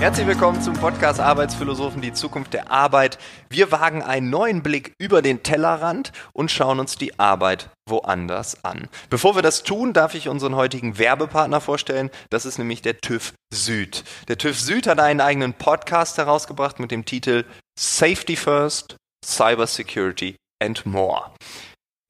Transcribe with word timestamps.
Herzlich 0.00 0.26
willkommen 0.26 0.62
zum 0.62 0.72
Podcast 0.72 1.20
Arbeitsphilosophen, 1.20 2.00
die 2.00 2.14
Zukunft 2.14 2.54
der 2.54 2.70
Arbeit. 2.70 3.18
Wir 3.50 3.70
wagen 3.70 4.02
einen 4.02 4.30
neuen 4.30 4.62
Blick 4.62 4.94
über 4.98 5.20
den 5.20 5.42
Tellerrand 5.42 6.12
und 6.32 6.50
schauen 6.50 6.80
uns 6.80 6.96
die 6.96 7.18
Arbeit 7.20 7.68
woanders 7.86 8.64
an. 8.64 8.88
Bevor 9.10 9.34
wir 9.34 9.42
das 9.42 9.62
tun, 9.62 9.92
darf 9.92 10.14
ich 10.14 10.30
unseren 10.30 10.56
heutigen 10.56 10.96
Werbepartner 10.96 11.60
vorstellen. 11.60 12.08
Das 12.30 12.46
ist 12.46 12.56
nämlich 12.56 12.80
der 12.80 12.96
TÜV 12.96 13.34
Süd. 13.52 14.04
Der 14.28 14.38
TÜV 14.38 14.58
Süd 14.58 14.86
hat 14.86 15.00
einen 15.00 15.20
eigenen 15.20 15.52
Podcast 15.52 16.16
herausgebracht 16.16 16.80
mit 16.80 16.90
dem 16.90 17.04
Titel 17.04 17.44
Safety 17.78 18.36
First, 18.36 18.96
Cyber 19.22 19.66
Security 19.66 20.34
and 20.62 20.86
More. 20.86 21.30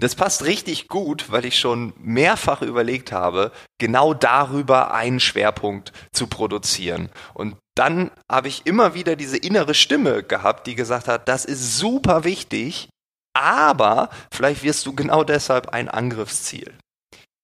Das 0.01 0.15
passt 0.15 0.45
richtig 0.45 0.89
gut, 0.89 1.31
weil 1.31 1.45
ich 1.45 1.59
schon 1.59 1.93
mehrfach 1.99 2.63
überlegt 2.63 3.11
habe, 3.13 3.53
genau 3.79 4.15
darüber 4.15 4.95
einen 4.95 5.21
Schwerpunkt 5.21 5.93
zu 6.13 6.27
produzieren. 6.27 7.11
Und 7.35 7.57
dann 7.81 8.11
habe 8.31 8.49
ich 8.49 8.67
immer 8.67 8.93
wieder 8.93 9.17
diese 9.17 9.39
innere 9.39 9.73
Stimme 9.73 10.23
gehabt, 10.23 10.67
die 10.67 10.75
gesagt 10.75 11.09
hat, 11.09 11.29
das 11.29 11.47
ist 11.47 11.79
super 11.79 12.25
wichtig, 12.25 12.91
aber 13.35 14.11
vielleicht 14.31 14.63
wirst 14.63 14.85
du 14.85 14.95
genau 14.95 15.25
deshalb 15.25 15.71
ein 15.71 15.89
Angriffsziel. 15.89 16.75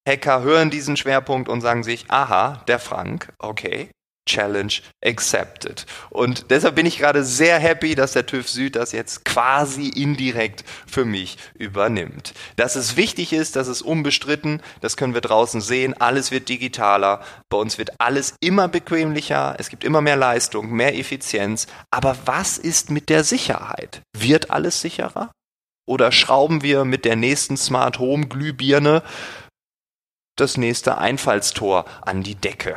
Hacker 0.06 0.42
hören 0.42 0.68
diesen 0.68 0.98
Schwerpunkt 0.98 1.48
und 1.48 1.62
sagen 1.62 1.84
sich, 1.84 2.10
aha, 2.10 2.62
der 2.68 2.78
Frank, 2.78 3.32
okay, 3.38 3.90
Challenge 4.26 4.72
accepted. 5.04 5.86
Und 6.10 6.50
deshalb 6.50 6.74
bin 6.74 6.84
ich 6.84 6.98
gerade 6.98 7.24
sehr 7.24 7.58
happy, 7.58 7.94
dass 7.94 8.12
der 8.12 8.26
TÜV 8.26 8.48
Süd 8.48 8.76
das 8.76 8.92
jetzt 8.92 9.24
quasi 9.24 9.88
indirekt 9.88 10.64
für 10.86 11.04
mich 11.04 11.38
übernimmt. 11.54 12.34
Dass 12.56 12.76
es 12.76 12.96
wichtig 12.96 13.32
ist, 13.32 13.56
das 13.56 13.68
ist 13.68 13.82
unbestritten, 13.82 14.60
das 14.80 14.96
können 14.96 15.14
wir 15.14 15.20
draußen 15.20 15.60
sehen, 15.60 15.94
alles 15.94 16.30
wird 16.30 16.48
digitaler, 16.48 17.22
bei 17.48 17.56
uns 17.56 17.78
wird 17.78 18.00
alles 18.00 18.34
immer 18.40 18.68
bequemlicher, 18.68 19.54
es 19.58 19.68
gibt 19.68 19.84
immer 19.84 20.00
mehr 20.00 20.16
Leistung, 20.16 20.70
mehr 20.70 20.98
Effizienz, 20.98 21.66
aber 21.90 22.16
was 22.26 22.58
ist 22.58 22.90
mit 22.90 23.08
der 23.08 23.24
Sicherheit? 23.24 24.02
Wird 24.16 24.50
alles 24.50 24.80
sicherer? 24.80 25.30
Oder 25.88 26.10
schrauben 26.10 26.62
wir 26.62 26.84
mit 26.84 27.04
der 27.04 27.14
nächsten 27.14 27.56
Smart 27.56 28.00
Home 28.00 28.26
Glühbirne 28.26 29.04
das 30.36 30.56
nächste 30.56 30.98
Einfallstor 30.98 31.84
an 32.02 32.24
die 32.24 32.34
Decke? 32.34 32.76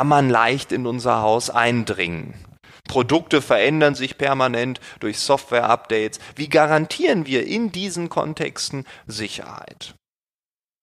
Kann 0.00 0.08
man 0.08 0.30
leicht 0.30 0.72
in 0.72 0.86
unser 0.86 1.20
Haus 1.20 1.50
eindringen. 1.50 2.32
Produkte 2.88 3.42
verändern 3.42 3.94
sich 3.94 4.16
permanent 4.16 4.80
durch 4.98 5.18
Software-Updates. 5.18 6.20
Wie 6.36 6.48
garantieren 6.48 7.26
wir 7.26 7.46
in 7.46 7.70
diesen 7.70 8.08
Kontexten 8.08 8.86
Sicherheit? 9.06 9.94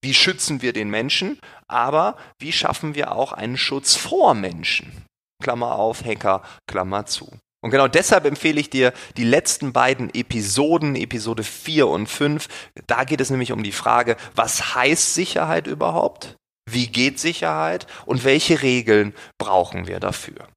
Wie 0.03 0.13
schützen 0.13 0.61
wir 0.61 0.71
den 0.71 0.91
Menschen? 0.91 1.39
Aber 1.67 2.15
wie 2.37 2.51
schaffen 2.51 2.93
wir 2.93 3.11
auch 3.11 3.31
einen 3.31 3.57
Schutz 3.57 3.95
vor 3.95 4.35
Menschen? 4.35 5.03
Klammer 5.41 5.79
auf, 5.79 6.05
Hacker, 6.05 6.43
Klammer 6.69 7.07
zu. 7.07 7.27
Und 7.63 7.71
genau 7.71 7.87
deshalb 7.87 8.23
empfehle 8.25 8.59
ich 8.59 8.69
dir 8.69 8.93
die 9.17 9.23
letzten 9.23 9.73
beiden 9.73 10.13
Episoden, 10.13 10.95
Episode 10.95 11.41
4 11.41 11.87
und 11.87 12.05
5. 12.05 12.47
Da 12.85 13.03
geht 13.03 13.19
es 13.19 13.31
nämlich 13.31 13.51
um 13.51 13.63
die 13.63 13.71
Frage, 13.71 14.15
was 14.35 14.75
heißt 14.75 15.15
Sicherheit 15.15 15.65
überhaupt? 15.65 16.37
Wie 16.69 16.87
geht 16.87 17.19
Sicherheit 17.19 17.87
und 18.05 18.25
welche 18.25 18.61
Regeln 18.61 19.13
brauchen 19.37 19.87
wir 19.87 19.99
dafür? 19.99 20.47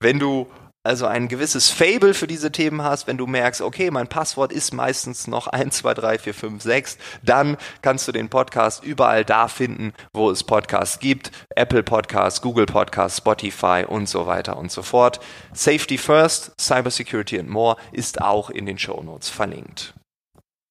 Wenn 0.00 0.18
du 0.18 0.46
also 0.86 1.06
ein 1.06 1.26
gewisses 1.26 1.68
Fable 1.68 2.14
für 2.14 2.28
diese 2.28 2.52
Themen 2.52 2.82
hast, 2.82 3.08
wenn 3.08 3.16
du 3.16 3.26
merkst, 3.26 3.60
okay, 3.60 3.90
mein 3.90 4.06
Passwort 4.06 4.52
ist 4.52 4.72
meistens 4.72 5.26
noch 5.26 5.48
1, 5.48 5.78
2, 5.78 5.94
3, 5.94 6.18
4, 6.18 6.34
5, 6.34 6.62
6, 6.62 6.98
dann 7.24 7.56
kannst 7.82 8.06
du 8.06 8.12
den 8.12 8.28
Podcast 8.28 8.84
überall 8.84 9.24
da 9.24 9.48
finden, 9.48 9.92
wo 10.14 10.30
es 10.30 10.44
Podcasts 10.44 11.00
gibt. 11.00 11.32
Apple 11.56 11.82
Podcasts, 11.82 12.40
Google 12.40 12.66
Podcasts, 12.66 13.18
Spotify 13.18 13.84
und 13.86 14.08
so 14.08 14.28
weiter 14.28 14.56
und 14.56 14.70
so 14.70 14.82
fort. 14.82 15.18
Safety 15.52 15.98
First, 15.98 16.52
Cybersecurity 16.60 17.40
and 17.40 17.50
More 17.50 17.76
ist 17.90 18.22
auch 18.22 18.48
in 18.48 18.64
den 18.64 18.78
Show 18.78 19.02
Notes 19.02 19.28
verlinkt. 19.28 19.92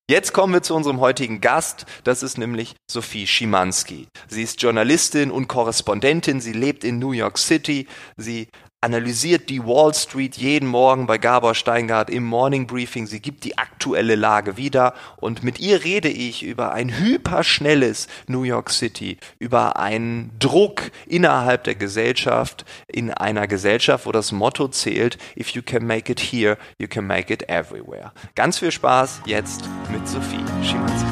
Jetzt 0.07 0.33
kommen 0.33 0.53
wir 0.53 0.61
zu 0.61 0.75
unserem 0.75 0.99
heutigen 0.99 1.41
Gast. 1.41 1.87
Das 2.03 2.21
ist 2.21 2.37
nämlich 2.37 2.75
Sophie 2.87 3.25
Schimanski. 3.25 4.07
Sie 4.27 4.43
ist 4.43 4.61
Journalistin 4.61 5.31
und 5.31 5.47
Korrespondentin. 5.47 6.41
Sie 6.41 6.53
lebt 6.53 6.83
in 6.83 6.99
New 6.99 7.11
York 7.11 7.39
City. 7.39 7.87
Sie 8.15 8.49
analysiert 8.85 9.49
die 9.49 9.65
Wall 9.65 9.95
Street 9.95 10.37
jeden 10.37 10.69
Morgen 10.69 11.07
bei 11.07 11.17
Gabor 11.17 11.55
Steingart 11.55 12.07
im 12.07 12.23
Morning 12.23 12.67
Briefing. 12.67 13.07
Sie 13.07 13.19
gibt 13.19 13.43
die 13.43 13.57
aktuelle 13.57 14.13
Lage 14.13 14.57
wieder 14.57 14.93
und 15.17 15.43
mit 15.43 15.59
ihr 15.59 15.83
rede 15.83 16.07
ich 16.07 16.43
über 16.43 16.71
ein 16.71 16.99
hyperschnelles 16.99 18.07
New 18.27 18.43
York 18.43 18.69
City, 18.69 19.17
über 19.39 19.79
einen 19.79 20.29
Druck 20.37 20.91
innerhalb 21.07 21.63
der 21.63 21.73
Gesellschaft, 21.73 22.63
in 22.85 23.09
einer 23.09 23.47
Gesellschaft, 23.47 24.05
wo 24.05 24.11
das 24.11 24.31
Motto 24.31 24.67
zählt, 24.67 25.17
if 25.35 25.49
you 25.49 25.63
can 25.63 25.87
make 25.87 26.11
it 26.11 26.19
here, 26.19 26.55
you 26.77 26.87
can 26.87 27.07
make 27.07 27.33
it 27.33 27.49
everywhere. 27.49 28.11
Ganz 28.35 28.59
viel 28.59 28.71
Spaß 28.71 29.21
jetzt 29.25 29.67
mit 29.91 30.07
Sophie 30.07 30.45
Schimanski. 30.63 31.09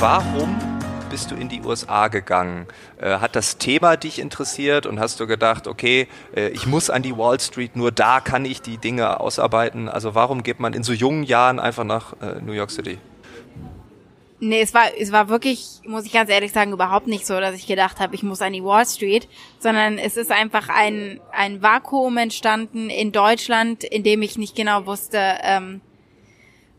Warum 0.00 0.65
bist 1.16 1.30
du 1.30 1.34
in 1.34 1.48
die 1.48 1.62
USA 1.62 2.08
gegangen? 2.08 2.66
Äh, 3.00 3.20
hat 3.20 3.36
das 3.36 3.56
Thema 3.56 3.96
dich 3.96 4.18
interessiert 4.18 4.84
und 4.84 5.00
hast 5.00 5.18
du 5.18 5.26
gedacht, 5.26 5.66
okay, 5.66 6.08
äh, 6.34 6.48
ich 6.48 6.66
muss 6.66 6.90
an 6.90 7.02
die 7.02 7.16
Wall 7.16 7.40
Street, 7.40 7.74
nur 7.74 7.90
da 7.90 8.20
kann 8.20 8.44
ich 8.44 8.60
die 8.60 8.76
Dinge 8.76 9.18
ausarbeiten? 9.18 9.88
Also 9.88 10.14
warum 10.14 10.42
geht 10.42 10.60
man 10.60 10.74
in 10.74 10.82
so 10.82 10.92
jungen 10.92 11.22
Jahren 11.22 11.58
einfach 11.58 11.84
nach 11.84 12.12
äh, 12.20 12.42
New 12.42 12.52
York 12.52 12.70
City? 12.70 12.98
Nee, 14.40 14.60
es 14.60 14.74
war, 14.74 14.88
es 15.00 15.10
war 15.10 15.30
wirklich, 15.30 15.80
muss 15.86 16.04
ich 16.04 16.12
ganz 16.12 16.28
ehrlich 16.28 16.52
sagen, 16.52 16.72
überhaupt 16.72 17.06
nicht 17.06 17.26
so, 17.26 17.40
dass 17.40 17.54
ich 17.54 17.66
gedacht 17.66 17.98
habe, 17.98 18.14
ich 18.14 18.22
muss 18.22 18.42
an 18.42 18.52
die 18.52 18.62
Wall 18.62 18.84
Street, 18.84 19.26
sondern 19.58 19.96
es 19.96 20.18
ist 20.18 20.30
einfach 20.30 20.68
ein, 20.68 21.18
ein 21.32 21.62
Vakuum 21.62 22.18
entstanden 22.18 22.90
in 22.90 23.12
Deutschland, 23.12 23.84
in 23.84 24.02
dem 24.02 24.20
ich 24.20 24.36
nicht 24.36 24.54
genau 24.54 24.84
wusste, 24.84 25.18
ähm, 25.40 25.80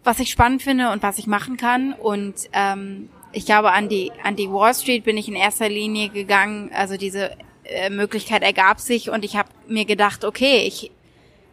was 0.04 0.20
ich 0.20 0.30
spannend 0.30 0.62
finde 0.62 0.92
und 0.92 1.02
was 1.02 1.18
ich 1.18 1.26
machen 1.26 1.58
kann. 1.58 1.94
Und 1.94 2.36
ähm, 2.54 3.10
ich 3.32 3.46
glaube, 3.46 3.72
an 3.72 3.90
die, 3.90 4.12
an 4.24 4.36
die 4.36 4.50
Wall 4.50 4.74
Street 4.74 5.04
bin 5.04 5.18
ich 5.18 5.28
in 5.28 5.36
erster 5.36 5.70
Linie 5.70 6.10
gegangen. 6.10 6.72
Also 6.74 6.98
diese 6.98 7.32
äh, 7.64 7.90
Möglichkeit 7.90 8.44
ergab 8.44 8.80
sich 8.80 9.10
und 9.10 9.26
ich 9.26 9.36
habe 9.36 9.50
mir 9.68 9.86
gedacht, 9.86 10.26
okay, 10.26 10.64
ich, 10.66 10.92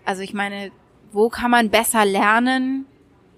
also 0.04 0.22
ich 0.22 0.34
meine, 0.34 0.70
wo 1.12 1.28
kann 1.28 1.50
man 1.50 1.70
besser 1.70 2.04
lernen? 2.04 2.86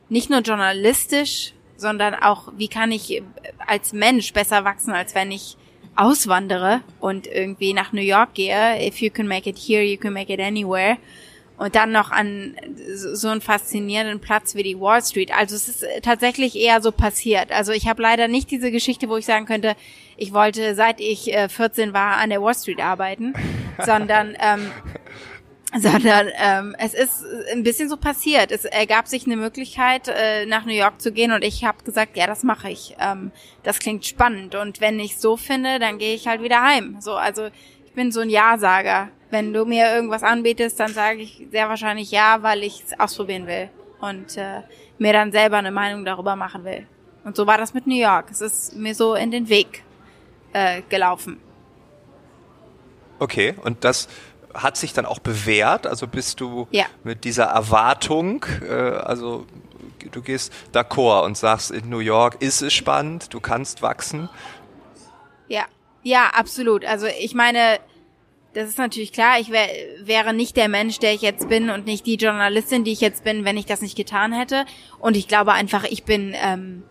Nicht 0.09 0.31
nur 0.31 0.41
journalistisch, 0.41 1.53
sondern 1.77 2.15
auch, 2.15 2.53
wie 2.57 2.69
kann 2.69 2.93
ich 2.93 3.23
als 3.67 3.93
Mensch 3.93 4.33
besser 4.33 4.65
wachsen, 4.65 4.93
als 4.93 5.15
wenn 5.15 5.31
ich 5.31 5.57
auswandere 5.95 6.83
und 7.01 7.27
irgendwie 7.27 7.73
nach 7.73 7.93
New 7.93 8.03
York 8.03 8.35
gehe. 8.35 8.87
If 8.87 9.01
you 9.01 9.11
can 9.11 9.27
make 9.27 9.49
it 9.49 9.59
here, 9.59 9.83
you 9.83 9.97
can 9.97 10.13
make 10.13 10.33
it 10.33 10.41
anywhere 10.41 10.99
und 11.59 11.75
dann 11.75 11.93
noch 11.93 12.11
an 12.11 12.55
so 12.95 13.29
einen 13.29 13.41
faszinierenden 13.41 14.21
Platz 14.21 14.55
wie 14.55 14.63
die 14.63 14.79
Wall 14.79 15.03
Street. 15.03 15.33
Also 15.37 15.57
es 15.57 15.69
ist 15.69 15.85
tatsächlich 16.03 16.55
eher 16.57 16.83
so 16.83 16.93
passiert. 16.93 17.51
Also 17.51 17.73
ich 17.73 17.89
habe 17.89 18.03
leider 18.03 18.29
nicht 18.29 18.51
diese 18.51 18.71
Geschichte, 18.71 19.09
wo 19.09 19.17
ich 19.17 19.25
sagen 19.25 19.47
könnte, 19.47 19.75
ich 20.17 20.33
wollte 20.33 20.75
seit 20.75 21.01
ich 21.01 21.33
äh, 21.33 21.49
14 21.49 21.93
war 21.93 22.17
an 22.19 22.31
der 22.31 22.43
Wall 22.43 22.55
Street 22.55 22.81
arbeiten, 22.81 23.35
sondern 23.85 24.37
ähm, 24.39 24.71
sondern 25.79 26.29
ähm, 26.39 26.77
es 26.79 26.95
ist 26.95 27.25
ein 27.53 27.63
bisschen 27.63 27.89
so 27.89 27.97
passiert. 27.97 28.51
Es 28.51 28.65
ergab 28.65 29.09
sich 29.09 29.27
eine 29.27 29.37
Möglichkeit, 29.37 30.09
äh, 30.09 30.47
nach 30.47 30.65
New 30.65 30.73
York 30.73 31.01
zu 31.01 31.13
gehen 31.13 31.33
und 31.33 31.43
ich 31.43 31.65
habe 31.65 31.83
gesagt, 31.85 32.17
ja, 32.17 32.27
das 32.27 32.45
mache 32.45 32.71
ich. 32.71 32.97
Ähm, 33.01 33.33
das 33.63 33.79
klingt 33.79 34.07
spannend 34.07 34.55
und 34.55 34.81
wenn 34.81 35.01
ich 35.01 35.19
so 35.19 35.37
finde, 35.37 35.79
dann 35.79 35.99
gehe 35.99 36.15
ich 36.15 36.29
halt 36.29 36.43
wieder 36.43 36.63
heim. 36.63 36.99
So, 37.01 37.15
also 37.15 37.47
ich 37.85 37.93
bin 37.93 38.13
so 38.13 38.21
ein 38.21 38.31
Ja-Sager 38.31 39.09
wenn 39.37 39.53
du 39.53 39.67
mir 39.67 39.95
irgendwas 39.95 40.23
anbietest, 40.23 40.81
dann 40.81 40.95
sage 40.95 41.19
ich 41.21 41.47
sehr 41.51 41.69
wahrscheinlich 41.69 42.11
ja, 42.11 42.43
weil 42.43 42.63
ich 42.63 42.83
es 42.87 42.99
ausprobieren 42.99 43.47
will 43.47 43.69
und 44.01 44.35
äh, 44.39 44.63
mir 44.97 45.13
dann 45.13 45.31
selber 45.31 45.59
eine 45.59 45.71
Meinung 45.71 46.07
darüber 46.07 46.37
machen 46.37 46.65
will. 46.65 46.87
Und 47.23 47.37
so 47.37 47.47
war 47.47 47.59
das 47.59 47.75
mit 47.75 47.87
New 47.87 48.01
York. 48.01 48.29
Es 48.31 48.41
ist 48.41 48.77
mir 48.77 48.95
so 48.95 49.15
in 49.15 49.31
den 49.31 49.51
Weg 49.51 49.83
äh, 50.55 50.81
gelaufen. 50.89 51.39
Okay, 53.19 53.55
und 53.63 53.85
das 53.85 54.09
hat 54.55 54.79
sich 54.79 54.95
dann 54.95 55.05
auch 55.05 55.19
bewährt? 55.19 55.87
Also 55.87 56.07
bist 56.07 56.41
du 56.41 56.67
ja. 56.71 56.87
mit 57.05 57.25
dieser 57.25 57.45
Erwartung, 57.45 58.47
äh, 58.67 58.73
also 58.73 59.45
du 60.13 60.23
gehst 60.23 60.51
d'accord 60.73 61.27
und 61.27 61.37
sagst, 61.37 61.73
in 61.73 61.91
New 61.91 61.99
York 61.99 62.41
ist 62.41 62.63
es 62.63 62.73
spannend, 62.73 63.35
du 63.35 63.41
kannst 63.41 63.83
wachsen? 63.83 64.31
Ja, 65.47 65.67
ja, 66.03 66.31
absolut. 66.35 66.87
Also 66.87 67.07
ich 67.07 67.35
meine, 67.35 67.81
das 68.57 68.71
ist 68.71 68.79
natürlich 68.79 69.13
klar. 69.13 69.39
Ich 69.39 69.51
wär, 69.51 69.69
wäre 70.01 70.33
nicht 70.33 70.57
der 70.57 70.69
Mensch, 70.69 70.99
der 70.99 71.13
ich 71.13 71.21
jetzt 71.21 71.47
bin 71.47 71.69
und 71.69 71.85
nicht 71.85 72.07
die 72.07 72.15
Journalistin, 72.15 72.85
die 72.85 72.93
ich 72.93 73.03
jetzt 73.03 73.23
bin, 73.23 73.45
wenn 73.45 73.59
ich 73.59 73.67
das 73.67 73.83
nicht 73.83 73.97
getan 73.97 74.33
hätte. 74.33 74.65
Und 74.99 75.15
ich 75.15 75.29
glaube 75.29 75.53
einfach, 75.53 75.85
ich 75.85 76.05
bin, 76.05 76.35
ähm, 76.43 76.83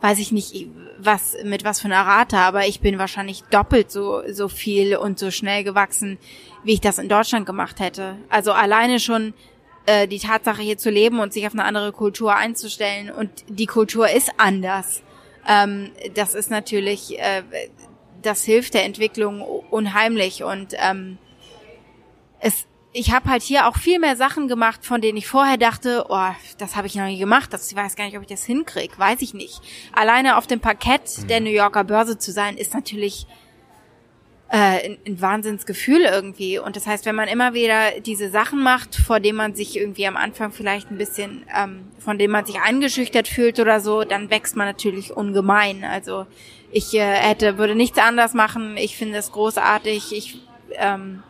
weiß 0.00 0.18
ich 0.18 0.32
nicht, 0.32 0.68
was 0.98 1.36
mit 1.44 1.62
was 1.62 1.78
für 1.78 1.88
einer 1.88 2.06
Rate, 2.06 2.38
aber 2.38 2.66
ich 2.66 2.80
bin 2.80 2.98
wahrscheinlich 2.98 3.42
doppelt 3.50 3.90
so 3.90 4.22
so 4.32 4.48
viel 4.48 4.96
und 4.96 5.18
so 5.18 5.30
schnell 5.30 5.62
gewachsen, 5.62 6.16
wie 6.64 6.72
ich 6.72 6.80
das 6.80 6.98
in 6.98 7.10
Deutschland 7.10 7.44
gemacht 7.44 7.80
hätte. 7.80 8.16
Also 8.30 8.52
alleine 8.52 8.98
schon 8.98 9.34
äh, 9.84 10.08
die 10.08 10.20
Tatsache 10.20 10.62
hier 10.62 10.78
zu 10.78 10.88
leben 10.88 11.18
und 11.18 11.34
sich 11.34 11.46
auf 11.46 11.52
eine 11.52 11.64
andere 11.64 11.92
Kultur 11.92 12.34
einzustellen 12.34 13.10
und 13.10 13.30
die 13.46 13.66
Kultur 13.66 14.08
ist 14.08 14.32
anders. 14.38 15.02
Ähm, 15.46 15.90
das 16.14 16.34
ist 16.34 16.50
natürlich 16.50 17.18
äh, 17.18 17.42
das 18.22 18.44
hilft 18.44 18.74
der 18.74 18.84
Entwicklung 18.84 19.42
unheimlich 19.42 20.42
und 20.42 20.74
ähm, 20.78 21.18
es 22.40 22.66
ich 22.92 23.12
habe 23.12 23.30
halt 23.30 23.42
hier 23.42 23.68
auch 23.68 23.76
viel 23.76 24.00
mehr 24.00 24.16
Sachen 24.16 24.48
gemacht, 24.48 24.84
von 24.84 25.00
denen 25.00 25.16
ich 25.16 25.28
vorher 25.28 25.56
dachte, 25.56 26.06
oh, 26.08 26.30
das 26.58 26.74
habe 26.74 26.88
ich 26.88 26.96
noch 26.96 27.06
nie 27.06 27.18
gemacht, 27.18 27.52
das 27.52 27.70
ich 27.70 27.76
weiß 27.76 27.94
gar 27.94 28.04
nicht, 28.04 28.16
ob 28.16 28.22
ich 28.22 28.28
das 28.28 28.44
hinkriege, 28.44 28.98
weiß 28.98 29.22
ich 29.22 29.32
nicht. 29.32 29.60
Alleine 29.92 30.36
auf 30.36 30.46
dem 30.46 30.60
Parkett 30.60 31.02
mhm. 31.18 31.26
der 31.28 31.40
New 31.40 31.50
Yorker 31.50 31.84
Börse 31.84 32.18
zu 32.18 32.32
sein, 32.32 32.56
ist 32.56 32.74
natürlich 32.74 33.26
äh, 34.48 34.56
ein, 34.56 34.98
ein 35.06 35.20
Wahnsinnsgefühl 35.20 36.00
irgendwie. 36.00 36.58
Und 36.58 36.74
das 36.74 36.88
heißt, 36.88 37.06
wenn 37.06 37.14
man 37.14 37.28
immer 37.28 37.54
wieder 37.54 38.00
diese 38.00 38.28
Sachen 38.28 38.60
macht, 38.60 38.96
vor 38.96 39.20
denen 39.20 39.36
man 39.36 39.54
sich 39.54 39.76
irgendwie 39.76 40.08
am 40.08 40.16
Anfang 40.16 40.50
vielleicht 40.50 40.90
ein 40.90 40.98
bisschen, 40.98 41.44
ähm, 41.56 41.86
von 41.98 42.18
denen 42.18 42.32
man 42.32 42.44
sich 42.44 42.60
eingeschüchtert 42.60 43.28
fühlt 43.28 43.60
oder 43.60 43.78
so, 43.78 44.02
dann 44.02 44.30
wächst 44.30 44.56
man 44.56 44.66
natürlich 44.66 45.12
ungemein. 45.12 45.84
Also 45.84 46.26
ich 46.72 46.94
äh, 46.94 47.00
hätte, 47.00 47.58
würde 47.58 47.74
nichts 47.74 47.98
anders 47.98 48.34
machen. 48.34 48.76
Ich 48.76 48.96
finde 48.96 49.18
es 49.18 49.32
großartig. 49.32 50.12
Ich 50.12 50.38
ähm, 50.72 51.22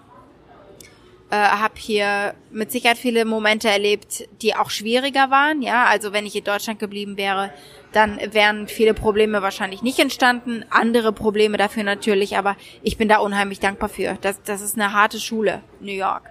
äh, 1.31 1.37
habe 1.37 1.75
hier 1.77 2.35
mit 2.51 2.71
Sicherheit 2.71 2.99
viele 2.99 3.25
Momente 3.25 3.69
erlebt, 3.69 4.29
die 4.43 4.55
auch 4.55 4.71
schwieriger 4.71 5.31
waren. 5.31 5.63
Ja, 5.63 5.87
also 5.87 6.13
wenn 6.13 6.27
ich 6.27 6.37
in 6.37 6.45
Deutschland 6.45 6.79
geblieben 6.79 7.17
wäre, 7.17 7.53
dann 7.93 8.21
wären 8.33 8.69
viele 8.69 8.95
Probleme 8.95 9.43
wahrscheinlich 9.43 9.83
nicht 9.83 9.99
entstanden. 9.99 10.65
Andere 10.71 11.13
Probleme 11.13 11.57
dafür 11.57 11.85
natürlich, 11.85 12.37
aber 12.37 12.57
ich 12.83 12.97
bin 12.97 13.09
da 13.09 13.19
unheimlich 13.19 13.61
dankbar 13.61 13.89
für. 13.89 14.19
Das, 14.21 14.43
das 14.43 14.61
ist 14.61 14.75
eine 14.75 14.93
harte 14.93 15.19
Schule, 15.19 15.63
New 15.81 15.93
York. 15.93 16.31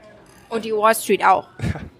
Und 0.50 0.66
die 0.66 0.74
Wall 0.74 0.96
Street 0.96 1.24
auch. 1.24 1.48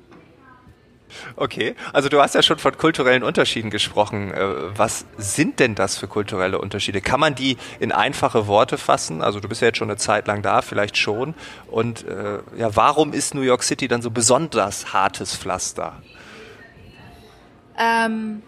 Okay, 1.36 1.76
also 1.94 2.10
du 2.10 2.22
hast 2.22 2.36
ja 2.36 2.44
schon 2.44 2.60
von 2.60 2.78
kulturellen 2.78 3.24
Unterschieden 3.24 3.70
gesprochen. 3.70 4.32
Äh, 4.34 4.78
was 4.78 5.06
sind 5.18 5.60
denn 5.60 5.76
das 5.76 5.98
für 5.98 6.08
kulturelle 6.08 6.60
Unterschiede? 6.60 7.02
Kann 7.02 7.20
man 7.20 7.36
die 7.36 7.58
in 7.80 7.92
einfache 7.92 8.48
Worte 8.48 8.78
fassen? 8.78 9.22
Also 9.22 9.40
du 9.40 9.48
bist 9.48 9.62
ja 9.62 9.68
jetzt 9.68 9.78
schon 9.78 9.90
eine 9.90 9.98
Zeit 9.98 10.28
lang 10.28 10.42
da, 10.42 10.62
vielleicht 10.62 10.98
schon. 10.98 11.34
Und 11.68 12.06
äh, 12.08 12.40
ja, 12.58 12.76
warum 12.76 13.14
ist 13.14 13.34
New 13.34 13.42
York 13.42 13.64
City 13.64 13.88
dann 13.88 14.02
so 14.02 14.12
besonders 14.12 14.94
hartes 14.94 15.36
Pflaster? 15.36 16.02
Ähm, 17.78 18.42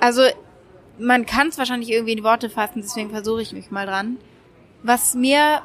also 0.00 0.22
man 0.98 1.26
kann 1.26 1.48
es 1.48 1.58
wahrscheinlich 1.58 1.90
irgendwie 1.90 2.12
in 2.12 2.24
Worte 2.24 2.50
fassen, 2.50 2.82
deswegen 2.82 3.10
versuche 3.10 3.42
ich 3.42 3.52
mich 3.52 3.70
mal 3.70 3.86
dran. 3.86 4.18
Was 4.82 5.14
mir 5.14 5.62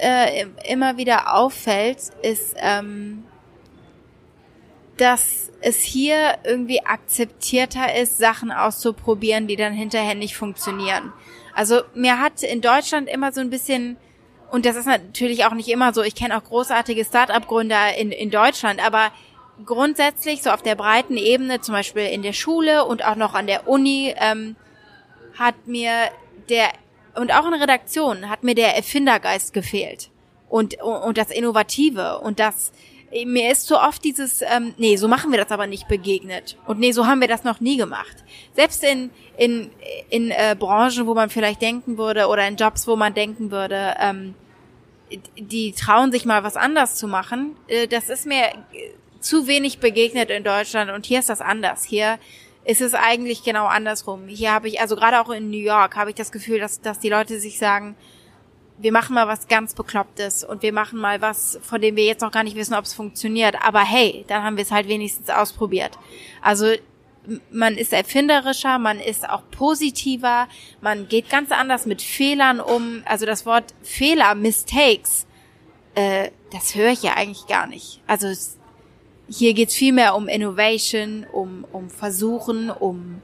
äh, 0.00 0.46
immer 0.68 0.96
wieder 0.96 1.34
auffällt, 1.34 1.98
ist 2.22 2.54
ähm, 2.58 3.24
dass 4.96 5.50
es 5.60 5.80
hier 5.80 6.38
irgendwie 6.44 6.84
akzeptierter 6.84 7.94
ist, 7.96 8.18
Sachen 8.18 8.52
auszuprobieren, 8.52 9.46
die 9.46 9.56
dann 9.56 9.72
hinterher 9.72 10.14
nicht 10.14 10.36
funktionieren. 10.36 11.12
Also 11.54 11.82
mir 11.94 12.20
hat 12.20 12.42
in 12.42 12.60
Deutschland 12.60 13.08
immer 13.08 13.32
so 13.32 13.40
ein 13.40 13.50
bisschen, 13.50 13.96
und 14.50 14.66
das 14.66 14.76
ist 14.76 14.86
natürlich 14.86 15.44
auch 15.44 15.54
nicht 15.54 15.68
immer 15.68 15.92
so, 15.92 16.02
ich 16.02 16.14
kenne 16.14 16.36
auch 16.36 16.44
großartige 16.44 17.04
Start-up-Gründer 17.04 17.96
in, 17.96 18.10
in 18.10 18.30
Deutschland, 18.30 18.84
aber 18.84 19.12
grundsätzlich 19.64 20.42
so 20.42 20.50
auf 20.50 20.62
der 20.62 20.74
breiten 20.74 21.16
Ebene, 21.16 21.60
zum 21.60 21.74
Beispiel 21.74 22.06
in 22.06 22.22
der 22.22 22.32
Schule 22.32 22.84
und 22.84 23.04
auch 23.04 23.16
noch 23.16 23.34
an 23.34 23.46
der 23.46 23.68
Uni, 23.68 24.14
ähm, 24.18 24.56
hat 25.38 25.66
mir 25.66 25.92
der, 26.48 26.72
und 27.14 27.32
auch 27.32 27.46
in 27.46 27.54
Redaktionen, 27.54 28.28
hat 28.28 28.42
mir 28.42 28.54
der 28.54 28.76
Erfindergeist 28.76 29.52
gefehlt. 29.52 30.10
Und, 30.48 30.82
und 30.82 31.16
das 31.16 31.30
Innovative 31.30 32.18
und 32.18 32.38
das, 32.38 32.72
mir 33.26 33.52
ist 33.52 33.66
so 33.66 33.78
oft 33.78 34.02
dieses, 34.04 34.42
ähm, 34.42 34.74
nee, 34.78 34.96
so 34.96 35.06
machen 35.06 35.30
wir 35.30 35.38
das 35.38 35.50
aber 35.50 35.66
nicht 35.66 35.88
begegnet. 35.88 36.56
Und 36.66 36.80
nee, 36.80 36.92
so 36.92 37.06
haben 37.06 37.20
wir 37.20 37.28
das 37.28 37.44
noch 37.44 37.60
nie 37.60 37.76
gemacht. 37.76 38.16
Selbst 38.54 38.82
in, 38.82 39.10
in, 39.36 39.70
in 40.08 40.30
äh, 40.30 40.56
Branchen, 40.58 41.06
wo 41.06 41.14
man 41.14 41.28
vielleicht 41.28 41.60
denken 41.60 41.98
würde, 41.98 42.28
oder 42.28 42.46
in 42.46 42.56
Jobs, 42.56 42.86
wo 42.86 42.96
man 42.96 43.14
denken 43.14 43.50
würde, 43.50 43.94
ähm, 44.00 44.34
die 45.36 45.72
trauen 45.72 46.10
sich 46.10 46.24
mal 46.24 46.42
was 46.42 46.56
anders 46.56 46.94
zu 46.94 47.06
machen, 47.06 47.56
äh, 47.68 47.86
das 47.86 48.08
ist 48.08 48.26
mir 48.26 48.50
zu 49.20 49.46
wenig 49.46 49.78
begegnet 49.78 50.30
in 50.30 50.42
Deutschland 50.42 50.90
und 50.90 51.06
hier 51.06 51.18
ist 51.18 51.28
das 51.28 51.40
anders. 51.40 51.84
Hier 51.84 52.18
ist 52.64 52.80
es 52.80 52.94
eigentlich 52.94 53.42
genau 53.42 53.66
andersrum. 53.66 54.26
Hier 54.26 54.52
habe 54.52 54.68
ich, 54.68 54.80
also 54.80 54.96
gerade 54.96 55.20
auch 55.20 55.30
in 55.30 55.50
New 55.50 55.58
York, 55.58 55.96
habe 55.96 56.10
ich 56.10 56.16
das 56.16 56.32
Gefühl, 56.32 56.60
dass, 56.60 56.80
dass 56.80 56.98
die 56.98 57.08
Leute 57.08 57.38
sich 57.40 57.58
sagen, 57.58 57.96
wir 58.82 58.92
machen 58.92 59.14
mal 59.14 59.28
was 59.28 59.46
ganz 59.48 59.74
Beklopptes 59.74 60.42
und 60.44 60.62
wir 60.62 60.72
machen 60.72 60.98
mal 60.98 61.20
was, 61.20 61.58
von 61.62 61.80
dem 61.80 61.96
wir 61.96 62.04
jetzt 62.04 62.20
noch 62.20 62.32
gar 62.32 62.42
nicht 62.42 62.56
wissen, 62.56 62.74
ob 62.74 62.84
es 62.84 62.94
funktioniert. 62.94 63.56
Aber 63.64 63.80
hey, 63.80 64.24
dann 64.26 64.42
haben 64.42 64.56
wir 64.56 64.62
es 64.62 64.72
halt 64.72 64.88
wenigstens 64.88 65.30
ausprobiert. 65.30 65.98
Also 66.42 66.66
man 67.50 67.76
ist 67.76 67.92
erfinderischer, 67.92 68.78
man 68.78 68.98
ist 68.98 69.28
auch 69.28 69.42
positiver, 69.52 70.48
man 70.80 71.08
geht 71.08 71.30
ganz 71.30 71.52
anders 71.52 71.86
mit 71.86 72.02
Fehlern 72.02 72.60
um. 72.60 73.02
Also 73.04 73.24
das 73.24 73.46
Wort 73.46 73.72
Fehler, 73.82 74.34
Mistakes, 74.34 75.26
äh, 75.94 76.30
das 76.50 76.74
höre 76.74 76.90
ich 76.90 77.02
ja 77.04 77.14
eigentlich 77.14 77.46
gar 77.46 77.68
nicht. 77.68 78.00
Also 78.08 78.26
hier 79.28 79.54
geht's 79.54 79.74
viel 79.74 79.92
mehr 79.92 80.16
um 80.16 80.26
Innovation, 80.26 81.24
um, 81.32 81.64
um 81.70 81.88
Versuchen, 81.88 82.70
um 82.70 83.22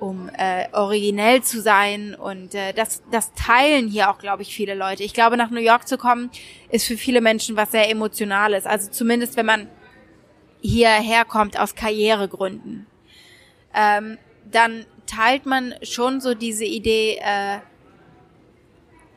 um 0.00 0.30
äh, 0.36 0.66
originell 0.72 1.42
zu 1.42 1.60
sein 1.60 2.14
und 2.14 2.54
äh, 2.54 2.72
das, 2.72 3.02
das 3.10 3.32
teilen 3.34 3.88
hier 3.88 4.10
auch, 4.10 4.18
glaube 4.18 4.42
ich, 4.42 4.54
viele 4.54 4.74
Leute. 4.74 5.02
Ich 5.02 5.14
glaube, 5.14 5.36
nach 5.36 5.50
New 5.50 5.60
York 5.60 5.88
zu 5.88 5.98
kommen, 5.98 6.30
ist 6.70 6.86
für 6.86 6.96
viele 6.96 7.20
Menschen 7.20 7.56
was 7.56 7.70
sehr 7.70 7.90
Emotionales. 7.90 8.66
Also 8.66 8.90
zumindest, 8.90 9.36
wenn 9.36 9.46
man 9.46 9.68
hierher 10.60 11.24
kommt 11.24 11.58
aus 11.58 11.74
Karrieregründen. 11.74 12.86
Ähm, 13.74 14.18
dann 14.50 14.86
teilt 15.06 15.46
man 15.46 15.74
schon 15.82 16.20
so 16.20 16.34
diese 16.34 16.64
Idee, 16.64 17.18
äh, 17.22 17.58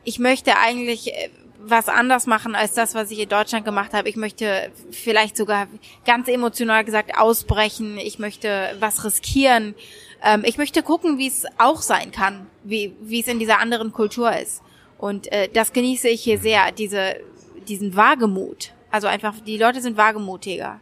ich 0.04 0.18
möchte 0.18 0.56
eigentlich 0.58 1.12
äh, 1.14 1.30
was 1.60 1.88
anders 1.88 2.26
machen 2.26 2.54
als 2.54 2.74
das, 2.74 2.94
was 2.94 3.10
ich 3.10 3.18
in 3.18 3.28
Deutschland 3.28 3.64
gemacht 3.64 3.92
habe. 3.92 4.08
Ich 4.08 4.16
möchte 4.16 4.70
vielleicht 4.90 5.36
sogar 5.36 5.66
ganz 6.04 6.28
emotional 6.28 6.84
gesagt 6.84 7.18
ausbrechen. 7.18 7.98
Ich 7.98 8.18
möchte 8.18 8.76
was 8.78 9.04
riskieren. 9.04 9.74
Ähm, 10.22 10.42
ich 10.44 10.58
möchte 10.58 10.82
gucken, 10.82 11.18
wie 11.18 11.28
es 11.28 11.44
auch 11.58 11.82
sein 11.82 12.10
kann, 12.10 12.46
wie, 12.64 12.94
wie 13.00 13.20
es 13.20 13.28
in 13.28 13.38
dieser 13.38 13.60
anderen 13.60 13.92
Kultur 13.92 14.36
ist. 14.36 14.62
Und 14.98 15.30
äh, 15.32 15.48
das 15.48 15.72
genieße 15.72 16.08
ich 16.08 16.22
hier 16.22 16.38
sehr, 16.38 16.72
diese, 16.72 17.16
diesen 17.68 17.94
Wagemut. 17.94 18.72
Also 18.90 19.06
einfach, 19.06 19.34
die 19.46 19.58
Leute 19.58 19.80
sind 19.80 19.96
wagemutiger. 19.96 20.80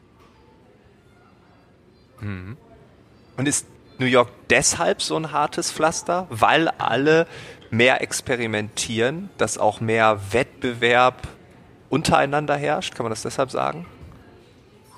Mhm. 2.21 2.57
Und 3.37 3.47
ist 3.47 3.67
New 3.99 4.07
York 4.07 4.31
deshalb 4.49 5.03
so 5.03 5.17
ein 5.17 5.33
hartes 5.33 5.71
Pflaster, 5.71 6.27
weil 6.31 6.69
alle 6.69 7.27
mehr 7.71 8.01
experimentieren, 8.01 9.29
dass 9.39 9.59
auch 9.59 9.81
mehr 9.81 10.21
Wettbewerb 10.31 11.29
untereinander 11.91 12.57
herrscht? 12.57 12.95
Kann 12.95 13.05
man 13.05 13.11
das 13.11 13.23
deshalb 13.23 13.51
sagen? 13.51 13.87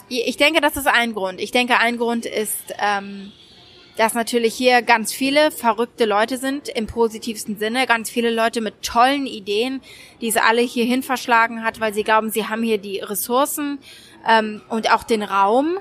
Ich 0.09 0.37
denke, 0.37 0.61
das 0.61 0.77
ist 0.77 0.87
ein 0.87 1.15
Grund. 1.15 1.41
Ich 1.41 1.51
denke, 1.51 1.79
ein 1.79 1.99
Grund 1.99 2.25
ist, 2.25 2.75
ähm, 2.79 3.33
dass 3.99 4.15
natürlich 4.15 4.55
hier 4.55 4.81
ganz 4.81 5.13
viele 5.13 5.51
verrückte 5.51 6.05
Leute 6.05 6.39
sind, 6.39 6.69
im 6.69 6.87
positivsten 6.87 7.59
Sinne, 7.59 7.85
ganz 7.87 8.09
viele 8.09 8.31
Leute 8.31 8.61
mit 8.61 8.81
tollen 8.83 9.27
Ideen, 9.27 9.81
die 10.21 10.29
es 10.29 10.37
alle 10.37 10.61
hierhin 10.61 11.03
verschlagen 11.03 11.65
hat, 11.65 11.81
weil 11.81 11.93
sie 11.93 12.05
glauben, 12.05 12.31
sie 12.31 12.47
haben 12.47 12.63
hier 12.63 12.79
die 12.79 13.01
Ressourcen 13.01 13.81
ähm, 14.27 14.63
und 14.69 14.93
auch 14.93 15.03
den 15.03 15.25
Raum, 15.25 15.79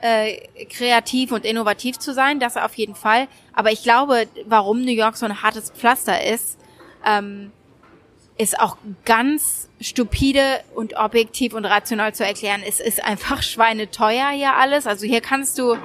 äh, 0.00 0.38
kreativ 0.70 1.32
und 1.32 1.44
innovativ 1.44 1.98
zu 1.98 2.14
sein, 2.14 2.40
das 2.40 2.56
auf 2.56 2.74
jeden 2.76 2.94
Fall. 2.94 3.28
Aber 3.52 3.70
ich 3.70 3.82
glaube, 3.82 4.26
warum 4.46 4.80
New 4.80 4.92
York 4.92 5.18
so 5.18 5.26
ein 5.26 5.42
hartes 5.42 5.70
Pflaster 5.70 6.24
ist, 6.24 6.58
ähm, 7.04 7.52
ist 8.38 8.58
auch 8.58 8.78
ganz 9.04 9.68
stupide 9.82 10.60
und 10.74 10.96
objektiv 10.96 11.52
und 11.52 11.66
rational 11.66 12.14
zu 12.14 12.24
erklären. 12.24 12.62
Es 12.66 12.80
ist 12.80 13.04
einfach 13.04 13.42
schweineteuer 13.42 14.30
hier 14.30 14.56
alles. 14.56 14.86
Also 14.86 15.04
hier 15.04 15.20
kannst 15.20 15.58
du 15.58 15.76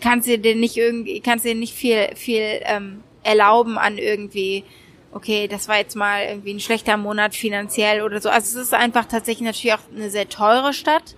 kannst 0.00 0.28
dir 0.28 0.38
denn 0.38 0.60
nicht 0.60 0.76
irgendwie, 0.76 1.20
kannst 1.20 1.44
dir 1.44 1.54
nicht 1.54 1.74
viel, 1.74 2.14
viel 2.14 2.60
ähm, 2.62 3.02
erlauben 3.22 3.78
an 3.78 3.98
irgendwie, 3.98 4.64
okay, 5.12 5.48
das 5.48 5.68
war 5.68 5.78
jetzt 5.78 5.96
mal 5.96 6.24
irgendwie 6.24 6.54
ein 6.54 6.60
schlechter 6.60 6.96
Monat 6.96 7.34
finanziell 7.34 8.02
oder 8.02 8.20
so. 8.20 8.28
Also 8.28 8.58
es 8.58 8.66
ist 8.66 8.74
einfach 8.74 9.06
tatsächlich 9.06 9.46
natürlich 9.46 9.74
auch 9.74 9.94
eine 9.94 10.10
sehr 10.10 10.28
teure 10.28 10.72
Stadt. 10.72 11.16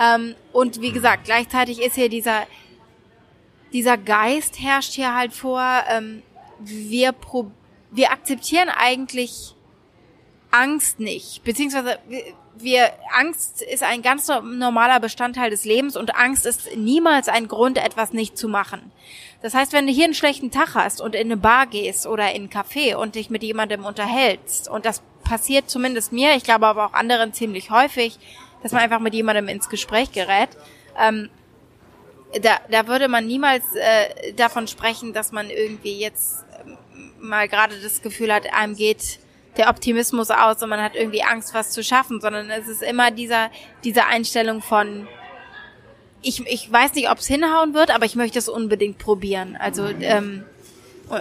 Ähm, 0.00 0.34
und 0.52 0.80
wie 0.80 0.92
gesagt, 0.92 1.24
gleichzeitig 1.24 1.80
ist 1.80 1.94
hier 1.94 2.08
dieser, 2.08 2.46
dieser 3.72 3.96
Geist 3.96 4.60
herrscht 4.60 4.92
hier 4.92 5.14
halt 5.14 5.32
vor, 5.32 5.62
ähm, 5.88 6.22
wir, 6.60 7.12
pro, 7.12 7.50
wir 7.90 8.10
akzeptieren 8.10 8.68
eigentlich 8.68 9.54
Angst 10.50 11.00
nicht, 11.00 11.42
beziehungsweise 11.44 11.98
wir, 12.56 12.90
Angst 13.12 13.62
ist 13.62 13.82
ein 13.82 14.02
ganz 14.02 14.28
normaler 14.28 15.00
Bestandteil 15.00 15.50
des 15.50 15.64
Lebens 15.64 15.96
und 15.96 16.14
Angst 16.14 16.46
ist 16.46 16.76
niemals 16.76 17.28
ein 17.28 17.48
Grund, 17.48 17.78
etwas 17.78 18.12
nicht 18.12 18.38
zu 18.38 18.48
machen. 18.48 18.92
Das 19.42 19.54
heißt, 19.54 19.72
wenn 19.72 19.86
du 19.86 19.92
hier 19.92 20.04
einen 20.04 20.14
schlechten 20.14 20.50
Tag 20.50 20.74
hast 20.74 21.00
und 21.00 21.14
in 21.14 21.26
eine 21.26 21.36
Bar 21.36 21.66
gehst 21.66 22.06
oder 22.06 22.32
in 22.32 22.44
ein 22.44 22.50
Café 22.50 22.96
und 22.96 23.14
dich 23.14 23.28
mit 23.28 23.42
jemandem 23.42 23.84
unterhältst, 23.84 24.68
und 24.68 24.86
das 24.86 25.02
passiert 25.22 25.68
zumindest 25.68 26.12
mir, 26.12 26.34
ich 26.36 26.44
glaube 26.44 26.66
aber 26.66 26.86
auch 26.86 26.92
anderen 26.92 27.32
ziemlich 27.32 27.70
häufig, 27.70 28.18
dass 28.62 28.72
man 28.72 28.82
einfach 28.82 29.00
mit 29.00 29.14
jemandem 29.14 29.48
ins 29.48 29.68
Gespräch 29.68 30.12
gerät, 30.12 30.50
ähm, 30.98 31.28
da, 32.40 32.58
da 32.70 32.86
würde 32.86 33.08
man 33.08 33.26
niemals 33.26 33.62
äh, 33.74 34.32
davon 34.32 34.66
sprechen, 34.66 35.12
dass 35.12 35.30
man 35.30 35.50
irgendwie 35.50 35.98
jetzt 35.98 36.44
mal 37.20 37.48
gerade 37.48 37.80
das 37.80 38.02
Gefühl 38.02 38.32
hat, 38.32 38.52
einem 38.52 38.74
geht 38.76 39.18
der 39.56 39.68
Optimismus 39.68 40.30
aus 40.30 40.62
und 40.62 40.68
man 40.68 40.82
hat 40.82 40.94
irgendwie 40.94 41.22
Angst, 41.22 41.54
was 41.54 41.70
zu 41.70 41.82
schaffen, 41.82 42.20
sondern 42.20 42.50
es 42.50 42.68
ist 42.68 42.82
immer 42.82 43.10
dieser, 43.10 43.50
diese 43.84 44.06
Einstellung 44.06 44.62
von, 44.62 45.06
ich, 46.22 46.46
ich 46.46 46.70
weiß 46.70 46.94
nicht, 46.94 47.10
ob 47.10 47.18
es 47.18 47.26
hinhauen 47.26 47.74
wird, 47.74 47.94
aber 47.94 48.04
ich 48.04 48.16
möchte 48.16 48.38
es 48.38 48.48
unbedingt 48.48 48.98
probieren. 48.98 49.56
Also, 49.56 49.86
ähm, 49.86 50.44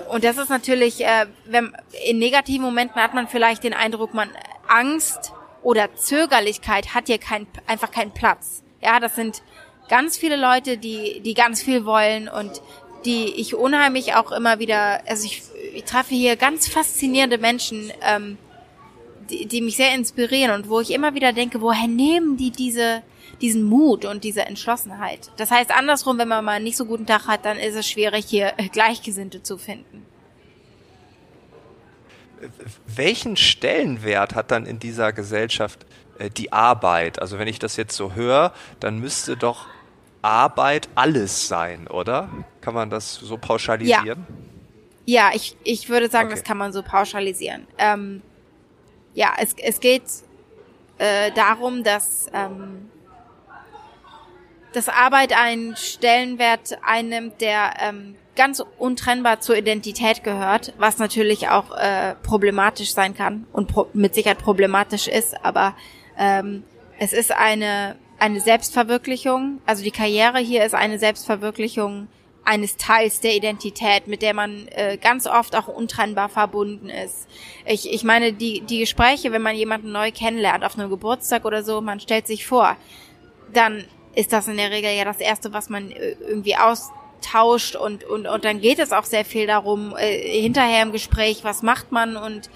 und 0.09 0.23
das 0.23 0.37
ist 0.37 0.49
natürlich, 0.49 1.03
äh, 1.05 1.25
wenn, 1.45 1.75
in 2.07 2.17
negativen 2.17 2.63
Momenten 2.63 3.01
hat 3.01 3.13
man 3.13 3.27
vielleicht 3.27 3.63
den 3.63 3.73
Eindruck, 3.73 4.13
man 4.13 4.29
Angst 4.67 5.33
oder 5.61 5.93
Zögerlichkeit 5.95 6.93
hat 6.93 7.07
hier 7.07 7.17
kein, 7.17 7.47
einfach 7.67 7.91
keinen 7.91 8.11
Platz. 8.11 8.63
Ja, 8.81 8.99
das 8.99 9.15
sind 9.15 9.43
ganz 9.89 10.17
viele 10.17 10.37
Leute, 10.37 10.77
die, 10.77 11.21
die 11.21 11.33
ganz 11.33 11.61
viel 11.61 11.85
wollen 11.85 12.29
und 12.29 12.61
die 13.05 13.25
ich 13.25 13.55
unheimlich 13.55 14.15
auch 14.15 14.31
immer 14.31 14.60
wieder, 14.60 15.01
also 15.07 15.25
ich, 15.25 15.43
ich 15.74 15.83
treffe 15.83 16.15
hier 16.15 16.36
ganz 16.36 16.67
faszinierende 16.67 17.38
Menschen, 17.38 17.91
ähm, 18.01 18.38
die, 19.29 19.45
die 19.45 19.62
mich 19.62 19.77
sehr 19.77 19.93
inspirieren 19.93 20.51
und 20.51 20.69
wo 20.69 20.79
ich 20.79 20.91
immer 20.91 21.13
wieder 21.13 21.33
denke, 21.33 21.62
woher 21.62 21.88
nehmen 21.88 22.38
die 22.38 22.51
diese, 22.51 23.01
diesen 23.41 23.63
Mut 23.63 24.05
und 24.05 24.24
diese 24.24 24.41
Entschlossenheit? 24.41 25.31
Das 25.38 25.51
heißt 25.51 25.72
andersrum, 25.72 26.17
wenn 26.17 26.27
man 26.27 26.43
mal 26.43 26.53
einen 26.53 26.65
nicht 26.65 26.77
so 26.77 26.86
guten 26.86 27.05
Tag 27.05 27.27
hat, 27.27 27.45
dann 27.45 27.57
ist 27.57 27.75
es 27.75 27.88
schwierig, 27.88 28.25
hier 28.25 28.53
Gleichgesinnte 28.72 29.43
zu 29.43 29.57
finden. 29.57 30.05
Welchen 32.86 33.38
Stellenwert 33.38 34.36
hat 34.36 34.51
dann 34.51 34.65
in 34.65 34.77
dieser 34.77 35.13
Gesellschaft 35.13 35.86
äh, 36.19 36.29
die 36.29 36.51
Arbeit? 36.51 37.22
Also 37.22 37.39
wenn 37.39 37.48
ich 37.48 37.60
das 37.60 37.77
jetzt 37.77 37.95
so 37.95 38.13
höre, 38.13 38.53
dann 38.81 39.00
müsste 39.00 39.38
doch 39.38 39.67
Arbeit 40.22 40.89
alles 40.95 41.48
sein, 41.48 41.88
oder? 41.88 42.29
Kann 42.63 42.74
man 42.74 42.89
das 42.89 43.15
so 43.15 43.38
pauschalisieren? 43.38 44.25
Ja, 45.05 45.29
ja 45.29 45.36
ich, 45.36 45.58
ich 45.65 45.89
würde 45.89 46.10
sagen, 46.10 46.27
okay. 46.27 46.38
das 46.38 46.46
kann 46.46 46.58
man 46.58 46.72
so 46.72 46.82
pauschalisieren. 46.82 47.67
Ähm, 47.77 48.22
ja, 49.13 49.34
es, 49.38 49.53
es 49.62 49.82
geht 49.82 50.03
äh, 50.98 51.32
darum, 51.32 51.84
dass, 51.84 52.27
ähm, 52.34 52.89
dass 54.72 54.88
Arbeit 54.88 55.38
einen 55.38 55.75
Stellenwert 55.75 56.77
einnimmt, 56.86 57.41
der 57.41 57.74
ähm, 57.82 58.15
ganz 58.38 58.63
untrennbar 58.77 59.41
zur 59.41 59.58
Identität 59.58 60.24
gehört, 60.24 60.74
was 60.77 61.00
natürlich 61.00 61.50
auch 61.50 61.75
äh, 61.75 62.15
problematisch 62.24 62.93
sein 62.93 63.13
kann 63.13 63.46
und 63.51 63.74
mit 63.93 64.15
Sicherheit 64.15 64.39
problematisch 64.39 65.10
ist, 65.10 65.43
aber 65.43 65.75
ähm, 66.17 66.63
es 66.98 67.12
ist 67.12 67.34
eine 67.34 67.98
eine 68.20 68.39
Selbstverwirklichung. 68.39 69.60
Also 69.65 69.84
die 69.84 69.91
Karriere 69.91 70.39
hier 70.39 70.63
ist 70.63 70.74
eine 70.74 70.98
Selbstverwirklichung 70.98 72.08
eines 72.45 72.77
Teils 72.77 73.19
der 73.21 73.35
Identität, 73.35 74.07
mit 74.07 74.21
der 74.21 74.33
man 74.33 74.67
äh, 74.69 74.97
ganz 74.97 75.27
oft 75.27 75.55
auch 75.55 75.67
untrennbar 75.67 76.29
verbunden 76.29 76.89
ist. 76.89 77.27
Ich, 77.65 77.91
ich 77.91 78.03
meine, 78.03 78.33
die, 78.33 78.62
die 78.62 78.79
Gespräche, 78.79 79.31
wenn 79.31 79.41
man 79.41 79.55
jemanden 79.55 79.91
neu 79.91 80.12
kennenlernt, 80.12 80.63
auf 80.63 80.77
einem 80.77 80.89
Geburtstag 80.89 81.45
oder 81.45 81.63
so, 81.63 81.81
man 81.81 82.00
stellt 82.00 82.27
sich 82.27 82.45
vor, 82.45 82.75
dann 83.53 83.85
ist 84.15 84.33
das 84.33 84.47
in 84.47 84.57
der 84.57 84.71
Regel 84.71 84.91
ja 84.91 85.05
das 85.05 85.19
Erste, 85.19 85.53
was 85.53 85.69
man 85.69 85.91
äh, 85.91 86.15
irgendwie 86.27 86.57
austauscht 86.57 87.75
und, 87.75 88.03
und, 88.03 88.27
und 88.27 88.45
dann 88.45 88.59
geht 88.59 88.79
es 88.79 88.91
auch 88.91 89.05
sehr 89.05 89.25
viel 89.25 89.47
darum, 89.47 89.95
äh, 89.97 90.41
hinterher 90.41 90.83
im 90.83 90.91
Gespräch, 90.91 91.43
was 91.43 91.63
macht 91.63 91.91
man 91.91 92.17
und 92.17 92.50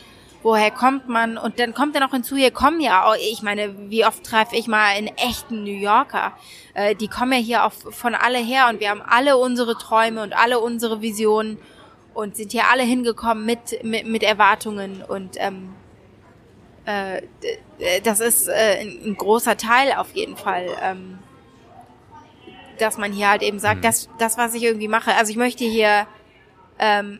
woher 0.44 0.72
kommt 0.72 1.08
man? 1.08 1.38
Und 1.38 1.60
dann 1.60 1.74
kommt 1.74 1.96
ja 1.96 2.02
noch 2.02 2.12
hinzu, 2.12 2.36
hier 2.36 2.52
kommen 2.52 2.80
ja 2.80 3.06
auch, 3.06 3.16
ich 3.16 3.42
meine, 3.42 3.90
wie 3.90 4.06
oft 4.06 4.24
treffe 4.24 4.56
ich 4.56 4.68
mal 4.68 4.86
einen 4.86 5.08
echten 5.08 5.64
New 5.64 5.78
Yorker? 5.78 6.34
Äh, 6.74 6.96
die 6.96 7.08
kommen 7.08 7.34
ja 7.34 7.40
hier 7.40 7.66
auch 7.66 7.72
von 7.72 8.16
alle 8.16 8.40
her 8.40 8.68
und 8.70 8.80
wir 8.80 8.90
haben 8.90 9.02
alle 9.02 9.38
unsere 9.38 9.78
Träume 9.78 10.22
und 10.22 10.38
alle 10.38 10.60
unsere 10.60 11.02
Visionen 11.02 11.58
und 12.14 12.36
sind 12.36 12.52
hier 12.52 12.70
alle 12.72 12.84
hingekommen 12.84 13.46
mit, 13.46 13.84
mit, 13.84 14.08
mit 14.08 14.24
Erwartungen 14.24 15.04
und 15.08 15.36
ähm, 15.38 15.74
äh, 16.86 17.22
das 18.04 18.20
ist 18.20 18.48
äh, 18.48 18.80
ein, 18.82 19.16
großer 19.16 19.58
Teil 19.58 19.94
auf 19.94 20.16
jeden 20.16 20.38
Fall. 20.38 20.68
Ähm, 20.82 21.20
dass 22.80 22.98
man 22.98 23.12
hier 23.12 23.30
halt 23.30 23.42
eben 23.42 23.60
sagt, 23.60 23.78
mhm. 23.78 23.82
das, 23.82 24.10
das, 24.20 24.38
was 24.38 24.54
ich 24.54 24.64
irgendwie 24.64 24.88
mache, 24.88 25.14
also 25.16 25.32
ich 25.32 25.38
möchte 25.38 25.66
hier 25.66 26.08
ähm, 26.80 27.20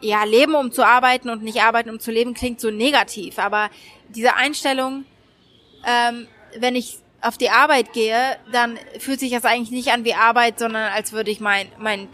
ja, 0.00 0.24
leben, 0.24 0.54
um 0.54 0.72
zu 0.72 0.84
arbeiten 0.84 1.30
und 1.30 1.42
nicht 1.42 1.62
arbeiten, 1.62 1.90
um 1.90 2.00
zu 2.00 2.10
leben, 2.10 2.34
klingt 2.34 2.60
so 2.60 2.70
negativ. 2.70 3.38
Aber 3.38 3.70
diese 4.08 4.34
Einstellung, 4.34 5.04
ähm, 5.86 6.26
wenn 6.58 6.76
ich 6.76 6.98
auf 7.20 7.36
die 7.36 7.50
Arbeit 7.50 7.92
gehe, 7.92 8.36
dann 8.52 8.78
fühlt 8.98 9.20
sich 9.20 9.30
das 9.30 9.44
eigentlich 9.44 9.70
nicht 9.70 9.92
an 9.92 10.04
wie 10.04 10.14
Arbeit, 10.14 10.58
sondern 10.58 10.92
als 10.92 11.12
würde 11.12 11.30
ich 11.30 11.40
mein, 11.40 11.66
mein, 11.78 12.08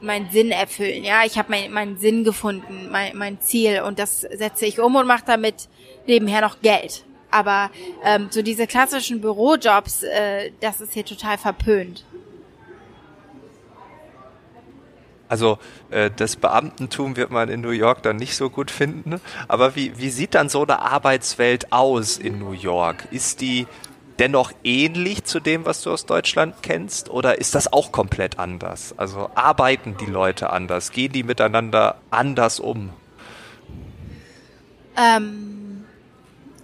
mein 0.00 0.30
Sinn 0.30 0.50
erfüllen. 0.50 1.04
Ja, 1.04 1.24
ich 1.24 1.38
habe 1.38 1.50
mein, 1.50 1.70
meinen 1.72 1.98
Sinn 1.98 2.24
gefunden, 2.24 2.88
mein, 2.90 3.16
mein 3.16 3.40
Ziel 3.40 3.82
und 3.82 3.98
das 3.98 4.20
setze 4.20 4.66
ich 4.66 4.80
um 4.80 4.96
und 4.96 5.06
mache 5.06 5.24
damit 5.26 5.68
nebenher 6.06 6.40
noch 6.40 6.60
Geld. 6.60 7.04
Aber 7.30 7.70
ähm, 8.04 8.28
so 8.30 8.42
diese 8.42 8.66
klassischen 8.66 9.20
Bürojobs, 9.20 10.02
äh, 10.02 10.50
das 10.60 10.80
ist 10.80 10.94
hier 10.94 11.04
total 11.04 11.38
verpönt. 11.38 12.04
Also 15.28 15.58
äh, 15.90 16.10
das 16.14 16.36
Beamtentum 16.36 17.16
wird 17.16 17.30
man 17.30 17.48
in 17.48 17.60
New 17.60 17.70
York 17.70 18.02
dann 18.02 18.16
nicht 18.16 18.36
so 18.36 18.50
gut 18.50 18.70
finden. 18.70 19.20
Aber 19.46 19.76
wie, 19.76 19.98
wie 19.98 20.10
sieht 20.10 20.34
dann 20.34 20.48
so 20.48 20.62
eine 20.62 20.80
Arbeitswelt 20.80 21.72
aus 21.72 22.18
in 22.18 22.38
New 22.38 22.52
York? 22.52 23.08
Ist 23.10 23.40
die 23.40 23.66
dennoch 24.18 24.52
ähnlich 24.64 25.24
zu 25.24 25.40
dem, 25.40 25.64
was 25.64 25.82
du 25.82 25.92
aus 25.92 26.06
Deutschland 26.06 26.56
kennst? 26.62 27.10
Oder 27.10 27.38
ist 27.38 27.54
das 27.54 27.72
auch 27.72 27.92
komplett 27.92 28.38
anders? 28.38 28.94
Also 28.96 29.30
arbeiten 29.34 29.96
die 30.00 30.06
Leute 30.06 30.50
anders? 30.50 30.90
Gehen 30.90 31.12
die 31.12 31.22
miteinander 31.22 31.96
anders 32.10 32.60
um? 32.60 32.90
Ähm, 34.96 35.84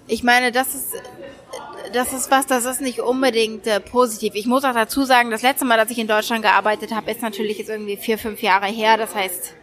ich 0.06 0.22
meine, 0.22 0.50
das 0.52 0.74
ist 0.74 0.94
das 1.94 2.12
ist 2.12 2.30
was, 2.30 2.46
das 2.46 2.64
ist 2.64 2.80
nicht 2.80 3.00
unbedingt 3.00 3.66
äh, 3.66 3.80
positiv. 3.80 4.34
Ich 4.34 4.46
muss 4.46 4.64
auch 4.64 4.74
dazu 4.74 5.04
sagen, 5.04 5.30
das 5.30 5.42
letzte 5.42 5.64
Mal, 5.64 5.76
dass 5.76 5.90
ich 5.90 5.98
in 5.98 6.06
Deutschland 6.06 6.42
gearbeitet 6.42 6.94
habe, 6.94 7.10
ist 7.10 7.22
natürlich 7.22 7.58
jetzt 7.58 7.70
irgendwie 7.70 7.96
vier, 7.96 8.18
fünf 8.18 8.42
Jahre 8.42 8.66
her. 8.66 8.96
Das 8.96 9.14
heißt, 9.14 9.54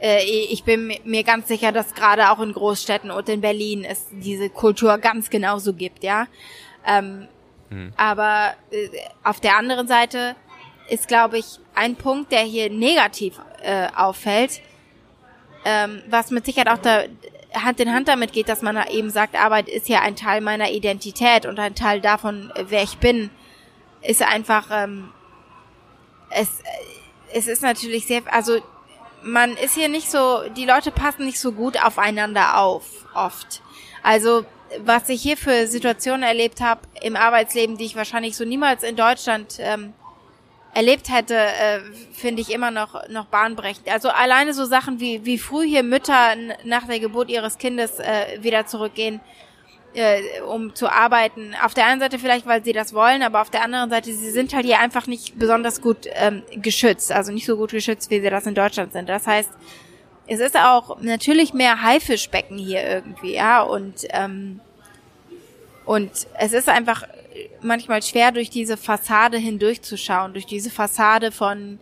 äh, 0.00 0.24
ich 0.24 0.64
bin 0.64 0.92
mir 1.04 1.22
ganz 1.22 1.48
sicher, 1.48 1.70
dass 1.70 1.94
gerade 1.94 2.30
auch 2.30 2.40
in 2.40 2.52
Großstädten 2.52 3.10
und 3.10 3.28
in 3.28 3.40
Berlin 3.40 3.84
es 3.84 4.06
diese 4.10 4.50
Kultur 4.50 4.98
ganz 4.98 5.30
genauso 5.30 5.74
gibt, 5.74 6.02
ja. 6.02 6.26
Ähm, 6.86 7.28
hm. 7.68 7.92
Aber 7.96 8.54
äh, 8.70 8.88
auf 9.22 9.40
der 9.40 9.56
anderen 9.56 9.86
Seite 9.86 10.34
ist, 10.88 11.06
glaube 11.06 11.38
ich, 11.38 11.60
ein 11.74 11.96
Punkt, 11.96 12.32
der 12.32 12.40
hier 12.40 12.68
negativ 12.70 13.40
äh, 13.62 13.86
auffällt, 13.94 14.60
ähm, 15.64 16.02
was 16.08 16.30
mit 16.30 16.44
Sicherheit 16.44 16.68
auch 16.68 16.82
da, 16.82 17.04
Hand 17.54 17.80
in 17.80 17.92
Hand 17.92 18.08
damit 18.08 18.32
geht, 18.32 18.48
dass 18.48 18.62
man 18.62 18.78
eben 18.88 19.10
sagt, 19.10 19.34
Arbeit 19.34 19.68
ist 19.68 19.88
ja 19.88 20.00
ein 20.00 20.16
Teil 20.16 20.40
meiner 20.40 20.70
Identität 20.70 21.46
und 21.46 21.58
ein 21.58 21.74
Teil 21.74 22.00
davon, 22.00 22.52
wer 22.56 22.82
ich 22.82 22.98
bin, 22.98 23.30
ist 24.02 24.22
einfach, 24.22 24.68
ähm, 24.70 25.10
es, 26.30 26.48
es 27.32 27.48
ist 27.48 27.62
natürlich 27.62 28.06
sehr, 28.06 28.22
also 28.30 28.60
man 29.22 29.56
ist 29.56 29.74
hier 29.74 29.88
nicht 29.88 30.10
so, 30.10 30.42
die 30.56 30.64
Leute 30.64 30.90
passen 30.90 31.26
nicht 31.26 31.38
so 31.38 31.52
gut 31.52 31.82
aufeinander 31.82 32.58
auf, 32.58 33.06
oft. 33.14 33.62
Also 34.02 34.44
was 34.80 35.08
ich 35.08 35.22
hier 35.22 35.36
für 35.36 35.66
Situationen 35.66 36.22
erlebt 36.22 36.60
habe 36.60 36.80
im 37.02 37.16
Arbeitsleben, 37.16 37.76
die 37.76 37.84
ich 37.84 37.96
wahrscheinlich 37.96 38.36
so 38.36 38.44
niemals 38.44 38.82
in 38.82 38.96
Deutschland 38.96 39.56
ähm, 39.58 39.92
erlebt 40.74 41.10
hätte, 41.10 41.36
äh, 41.36 41.80
finde 42.12 42.40
ich 42.40 42.50
immer 42.50 42.70
noch 42.70 43.08
noch 43.08 43.26
bahnbrechend. 43.26 43.88
Also 43.88 44.08
alleine 44.08 44.54
so 44.54 44.64
Sachen 44.64 45.00
wie 45.00 45.24
wie 45.24 45.38
früh 45.38 45.66
hier 45.66 45.82
Mütter 45.82 46.34
nach 46.64 46.86
der 46.86 47.00
Geburt 47.00 47.28
ihres 47.28 47.58
Kindes 47.58 47.98
äh, 47.98 48.42
wieder 48.42 48.66
zurückgehen, 48.66 49.20
äh, 49.94 50.40
um 50.48 50.74
zu 50.74 50.90
arbeiten. 50.90 51.54
Auf 51.62 51.74
der 51.74 51.86
einen 51.86 52.00
Seite 52.00 52.18
vielleicht, 52.18 52.46
weil 52.46 52.64
sie 52.64 52.72
das 52.72 52.94
wollen, 52.94 53.22
aber 53.22 53.42
auf 53.42 53.50
der 53.50 53.62
anderen 53.62 53.90
Seite, 53.90 54.12
sie 54.12 54.30
sind 54.30 54.54
halt 54.54 54.64
hier 54.64 54.78
einfach 54.78 55.06
nicht 55.06 55.38
besonders 55.38 55.82
gut 55.82 56.08
ähm, 56.14 56.42
geschützt, 56.54 57.12
also 57.12 57.32
nicht 57.32 57.46
so 57.46 57.56
gut 57.56 57.72
geschützt, 57.72 58.10
wie 58.10 58.20
sie 58.20 58.30
das 58.30 58.46
in 58.46 58.54
Deutschland 58.54 58.92
sind. 58.92 59.08
Das 59.08 59.26
heißt, 59.26 59.50
es 60.26 60.40
ist 60.40 60.56
auch 60.56 61.00
natürlich 61.00 61.52
mehr 61.52 61.82
Haifischbecken 61.82 62.56
hier 62.56 62.82
irgendwie, 62.82 63.34
ja, 63.34 63.60
und 63.60 64.06
ähm, 64.10 64.60
und 65.84 66.10
es 66.38 66.52
ist 66.52 66.68
einfach 66.68 67.04
manchmal 67.60 68.02
schwer, 68.02 68.32
durch 68.32 68.50
diese 68.50 68.76
Fassade 68.76 69.38
hindurchzuschauen, 69.38 70.32
durch 70.32 70.46
diese 70.46 70.70
Fassade 70.70 71.32
von 71.32 71.78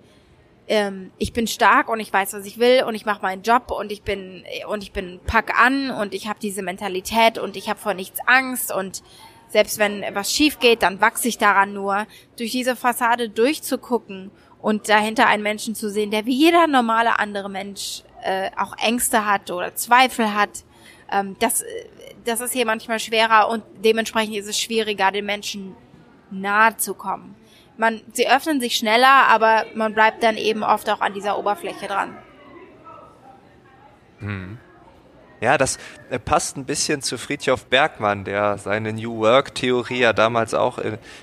ähm, 0.69 1.11
ich 1.19 1.33
bin 1.33 1.47
stark 1.47 1.89
und 1.89 1.99
ich 1.99 2.13
weiß, 2.13 2.33
was 2.33 2.47
ich 2.47 2.59
will 2.59 2.85
und 2.85 2.95
ich 2.95 3.05
mache 3.05 3.23
meinen 3.23 3.43
Job 3.43 3.71
und 3.71 3.91
ich 3.91 4.03
bin 4.03 4.45
und 4.69 4.83
ich 4.83 4.93
bin 4.93 5.21
pack 5.27 5.59
an 5.61 5.91
und 5.91 6.15
ich 6.15 6.29
habe 6.29 6.39
diese 6.41 6.63
Mentalität 6.63 7.39
und 7.39 7.57
ich 7.57 7.69
habe 7.69 7.81
vor 7.81 7.95
nichts 7.95 8.21
Angst 8.27 8.73
und 8.73 9.03
selbst 9.49 9.81
wenn 9.81 10.05
was 10.15 10.33
schief 10.33 10.61
geht, 10.61 10.85
dann 10.85 11.01
wachse 11.01 11.27
ich 11.27 11.37
daran 11.37 11.73
nur. 11.73 12.07
Durch 12.37 12.53
diese 12.53 12.77
Fassade 12.77 13.29
durchzugucken 13.29 14.31
und 14.61 14.89
dahinter 14.89 15.27
einen 15.27 15.43
Menschen 15.43 15.75
zu 15.75 15.91
sehen, 15.91 16.13
der 16.13 16.25
wie 16.25 16.37
jeder 16.37 16.69
normale 16.69 17.19
andere 17.19 17.51
Mensch 17.51 18.05
äh, 18.23 18.51
auch 18.57 18.77
Ängste 18.79 19.27
hat 19.27 19.51
oder 19.51 19.75
Zweifel 19.75 20.35
hat, 20.35 20.65
ähm, 21.11 21.37
das 21.39 21.65
das 22.25 22.41
ist 22.41 22.53
hier 22.53 22.67
manchmal 22.67 22.99
schwerer 22.99 23.49
und 23.49 23.63
dementsprechend 23.85 24.37
ist 24.37 24.47
es 24.47 24.59
schwieriger, 24.59 25.11
den 25.11 25.25
Menschen 25.25 25.75
nahe 26.31 26.77
zu 26.77 26.95
kommen. 26.95 27.35
Man, 27.77 28.03
sie 28.13 28.29
öffnen 28.29 28.61
sich 28.61 28.77
schneller, 28.77 29.27
aber 29.29 29.65
man 29.75 29.95
bleibt 29.95 30.23
dann 30.23 30.37
eben 30.37 30.63
oft 30.63 30.89
auch 30.91 31.01
an 31.01 31.15
dieser 31.15 31.39
Oberfläche 31.39 31.87
dran. 31.87 32.17
Hm. 34.19 34.59
Ja, 35.41 35.57
das 35.57 35.79
äh, 36.11 36.19
passt 36.19 36.59
ein 36.59 36.67
bisschen 36.67 37.01
zu 37.01 37.17
Friedhof 37.17 37.65
Bergmann, 37.65 38.25
der 38.25 38.59
seine 38.59 38.93
New 38.93 39.21
Work-Theorie 39.21 40.01
ja 40.01 40.13
damals 40.13 40.53
auch 40.53 40.79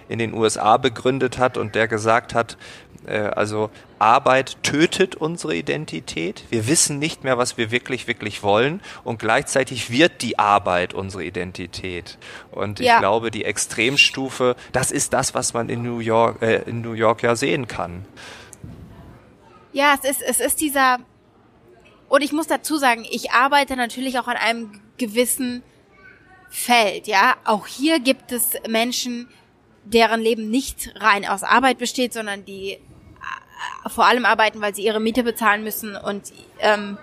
in, 0.10 0.17
den 0.17 0.34
USA 0.34 0.77
begründet 0.77 1.38
hat 1.38 1.56
und 1.56 1.75
der 1.75 1.88
gesagt 1.88 2.34
hat, 2.34 2.53
äh, 2.53 2.58
also 3.06 3.70
Arbeit 4.00 4.58
tötet 4.63 5.16
unsere 5.16 5.56
Identität. 5.56 6.44
Wir 6.50 6.68
wissen 6.68 7.00
nicht 7.00 7.24
mehr, 7.24 7.38
was 7.38 7.58
wir 7.58 7.72
wirklich, 7.72 8.08
wirklich 8.08 8.44
wollen 8.44 8.82
und 9.04 9.20
gleichzeitig 9.20 9.89
wird 9.89 10.22
die 10.22 10.39
Arbeit 10.39 10.94
unsere 10.94 11.24
Identität. 11.24 12.18
Und 12.51 12.80
ich 12.80 12.88
ja. 12.88 13.00
glaube, 13.00 13.32
die 13.32 13.46
Extremstufe, 13.46 14.56
das 14.72 14.92
ist 14.92 15.13
das, 15.13 15.34
was 15.34 15.54
man 15.54 15.70
in 15.70 15.84
New 15.84 16.00
York, 16.00 16.42
äh, 16.42 16.63
in 16.63 16.82
New 16.82 16.94
York 16.94 17.24
ja 17.24 17.36
sehen 17.36 17.68
kann. 17.68 18.06
Ja, 19.74 19.94
es 20.01 20.10
ist, 20.10 20.22
es 20.22 20.39
ist 20.39 20.60
dieser, 20.60 21.00
und 22.10 22.24
ich 22.24 22.32
muss 22.32 22.48
dazu 22.48 22.77
sagen, 22.77 23.06
ich 23.10 23.32
arbeite 23.32 23.75
natürlich 23.75 24.18
auch 24.20 24.27
an 24.27 24.38
einem 24.38 24.82
gewissen 24.98 25.63
Feld, 26.50 27.08
ja. 27.08 27.36
Auch 27.44 27.68
hier 27.68 28.00
gibt 28.00 28.32
es 28.32 28.51
Menschen, 28.68 29.27
deren 29.94 30.22
Leben 30.22 30.50
nicht 30.50 30.94
rein 30.96 31.25
aus 31.25 31.44
Arbeit 31.44 31.77
besteht, 31.77 32.13
sondern 32.13 32.46
die 32.46 32.74
äh, 32.74 33.89
vor 33.89 34.06
allem 34.06 34.25
arbeiten, 34.25 34.62
weil 34.62 34.75
sie 34.75 34.84
ihre 34.86 35.00
Miete 35.00 35.24
bezahlen 35.24 35.63
müssen 35.63 35.96
und 35.96 36.32
ähm, 36.60 36.98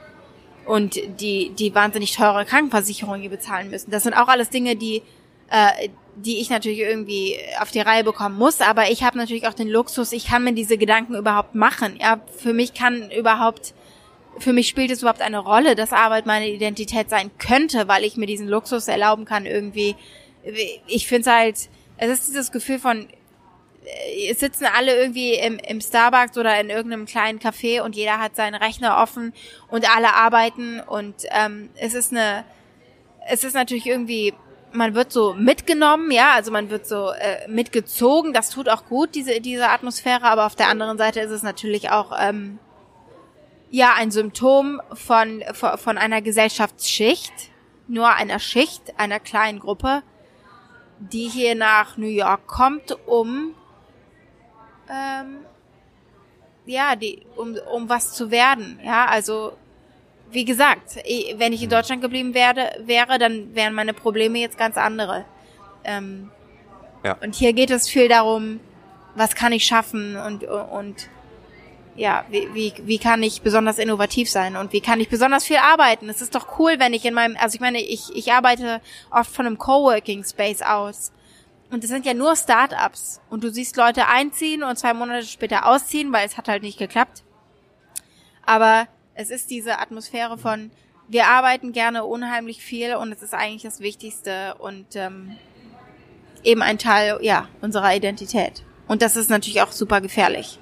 und 0.66 0.96
die 1.20 1.50
die 1.50 1.74
wahnsinnig 1.74 2.14
teure 2.16 2.44
Krankenversicherung 2.44 3.20
hier 3.20 3.30
bezahlen 3.30 3.70
müssen. 3.70 3.90
Das 3.90 4.02
sind 4.02 4.14
auch 4.14 4.28
alles 4.28 4.50
Dinge, 4.50 4.76
die 4.76 5.02
äh, 5.50 5.88
die 6.16 6.40
ich 6.40 6.48
natürlich 6.48 6.78
irgendwie 6.78 7.36
auf 7.60 7.70
die 7.70 7.80
Reihe 7.80 8.04
bekommen 8.04 8.38
muss, 8.38 8.60
aber 8.60 8.90
ich 8.90 9.02
habe 9.02 9.18
natürlich 9.18 9.48
auch 9.48 9.54
den 9.54 9.68
Luxus, 9.68 10.12
ich 10.12 10.28
kann 10.28 10.44
mir 10.44 10.54
diese 10.54 10.78
Gedanken 10.78 11.16
überhaupt 11.16 11.56
machen. 11.56 11.98
Ja, 12.00 12.20
für 12.38 12.52
mich 12.52 12.72
kann 12.72 13.10
überhaupt 13.10 13.74
für 14.38 14.52
mich 14.52 14.68
spielt 14.68 14.90
es 14.90 15.00
überhaupt 15.00 15.22
eine 15.22 15.38
Rolle, 15.38 15.74
dass 15.74 15.92
Arbeit 15.92 16.26
meine 16.26 16.48
Identität 16.48 17.10
sein 17.10 17.30
könnte, 17.38 17.88
weil 17.88 18.04
ich 18.04 18.16
mir 18.16 18.26
diesen 18.26 18.48
Luxus 18.48 18.88
erlauben 18.88 19.24
kann 19.24 19.46
irgendwie. 19.46 19.96
Ich 20.86 21.06
finde 21.06 21.30
es 21.30 21.34
halt, 21.34 21.68
es 21.96 22.10
ist 22.10 22.28
dieses 22.28 22.52
Gefühl 22.52 22.78
von, 22.78 23.08
äh, 23.84 24.30
es 24.30 24.40
sitzen 24.40 24.66
alle 24.66 24.96
irgendwie 24.96 25.34
im, 25.34 25.58
im 25.58 25.80
Starbucks 25.80 26.36
oder 26.38 26.58
in 26.60 26.70
irgendeinem 26.70 27.06
kleinen 27.06 27.38
Café 27.38 27.82
und 27.82 27.96
jeder 27.96 28.18
hat 28.18 28.36
seinen 28.36 28.54
Rechner 28.54 28.98
offen 29.02 29.32
und 29.68 29.88
alle 29.94 30.14
arbeiten 30.14 30.80
und 30.80 31.14
ähm, 31.30 31.70
es 31.76 31.94
ist 31.94 32.12
eine, 32.12 32.44
es 33.28 33.44
ist 33.44 33.54
natürlich 33.54 33.86
irgendwie, 33.86 34.34
man 34.72 34.94
wird 34.94 35.12
so 35.12 35.34
mitgenommen, 35.34 36.10
ja, 36.10 36.32
also 36.32 36.50
man 36.50 36.70
wird 36.70 36.86
so 36.86 37.10
äh, 37.10 37.48
mitgezogen, 37.48 38.32
das 38.32 38.50
tut 38.50 38.68
auch 38.68 38.86
gut, 38.86 39.14
diese, 39.14 39.40
diese 39.40 39.68
Atmosphäre, 39.68 40.24
aber 40.24 40.46
auf 40.46 40.56
der 40.56 40.68
anderen 40.68 40.98
Seite 40.98 41.20
ist 41.20 41.30
es 41.30 41.42
natürlich 41.42 41.90
auch 41.90 42.12
ähm, 42.18 42.58
ja 43.70 43.94
ein 43.96 44.10
Symptom 44.10 44.80
von, 44.92 45.42
von, 45.52 45.78
von 45.78 45.98
einer 45.98 46.22
Gesellschaftsschicht, 46.22 47.32
nur 47.86 48.08
einer 48.08 48.38
Schicht, 48.38 48.98
einer 48.98 49.20
kleinen 49.20 49.60
Gruppe, 49.60 50.02
die 50.98 51.28
hier 51.28 51.54
nach 51.54 51.96
New 51.96 52.08
York 52.08 52.46
kommt, 52.46 52.96
um 53.06 53.54
ähm, 54.88 55.38
ja, 56.66 56.96
die, 56.96 57.26
um, 57.36 57.56
um 57.72 57.88
was 57.88 58.12
zu 58.12 58.30
werden. 58.30 58.80
Ja, 58.82 59.06
also 59.06 59.52
wie 60.30 60.44
gesagt, 60.44 60.96
wenn 61.36 61.52
ich 61.52 61.62
in 61.62 61.70
Deutschland 61.70 62.02
geblieben 62.02 62.34
werde, 62.34 62.70
wäre, 62.80 63.18
dann 63.18 63.54
wären 63.54 63.74
meine 63.74 63.94
Probleme 63.94 64.38
jetzt 64.38 64.58
ganz 64.58 64.76
andere. 64.76 65.24
Ähm, 65.84 66.30
ja. 67.04 67.16
Und 67.22 67.34
hier 67.34 67.52
geht 67.52 67.70
es 67.70 67.88
viel 67.88 68.08
darum, 68.08 68.60
was 69.14 69.34
kann 69.34 69.52
ich 69.52 69.64
schaffen 69.64 70.16
und, 70.16 70.44
und 70.44 71.08
ja, 71.96 72.24
wie, 72.28 72.52
wie, 72.54 72.74
wie 72.84 72.98
kann 72.98 73.22
ich 73.22 73.42
besonders 73.42 73.78
innovativ 73.78 74.28
sein 74.28 74.56
und 74.56 74.72
wie 74.72 74.80
kann 74.80 75.00
ich 75.00 75.08
besonders 75.08 75.44
viel 75.44 75.58
arbeiten? 75.58 76.08
Es 76.08 76.20
ist 76.20 76.34
doch 76.34 76.58
cool, 76.58 76.76
wenn 76.78 76.92
ich 76.92 77.04
in 77.04 77.14
meinem, 77.14 77.36
also 77.38 77.54
ich 77.54 77.60
meine, 77.60 77.80
ich, 77.80 78.14
ich 78.14 78.32
arbeite 78.32 78.80
oft 79.10 79.30
von 79.30 79.46
einem 79.46 79.58
Coworking 79.58 80.24
Space 80.24 80.62
aus. 80.62 81.12
Und 81.70 81.82
es 81.82 81.90
sind 81.90 82.06
ja 82.06 82.14
nur 82.14 82.36
Startups. 82.36 83.20
Und 83.30 83.42
du 83.42 83.50
siehst 83.50 83.76
Leute 83.76 84.06
einziehen 84.06 84.62
und 84.62 84.78
zwei 84.78 84.94
Monate 84.94 85.26
später 85.26 85.66
ausziehen, 85.66 86.12
weil 86.12 86.26
es 86.26 86.36
hat 86.36 86.48
halt 86.48 86.62
nicht 86.62 86.78
geklappt. 86.78 87.24
Aber 88.44 88.86
es 89.14 89.30
ist 89.30 89.50
diese 89.50 89.78
Atmosphäre 89.78 90.36
von, 90.38 90.70
wir 91.08 91.26
arbeiten 91.26 91.72
gerne 91.72 92.04
unheimlich 92.04 92.62
viel 92.62 92.94
und 92.96 93.12
es 93.12 93.22
ist 93.22 93.34
eigentlich 93.34 93.62
das 93.62 93.80
Wichtigste 93.80 94.54
und 94.58 94.96
ähm, 94.96 95.36
eben 96.42 96.62
ein 96.62 96.78
Teil 96.78 97.18
ja 97.22 97.48
unserer 97.60 97.94
Identität. 97.94 98.64
Und 98.86 99.02
das 99.02 99.16
ist 99.16 99.30
natürlich 99.30 99.62
auch 99.62 99.72
super 99.72 100.00
gefährlich. 100.00 100.58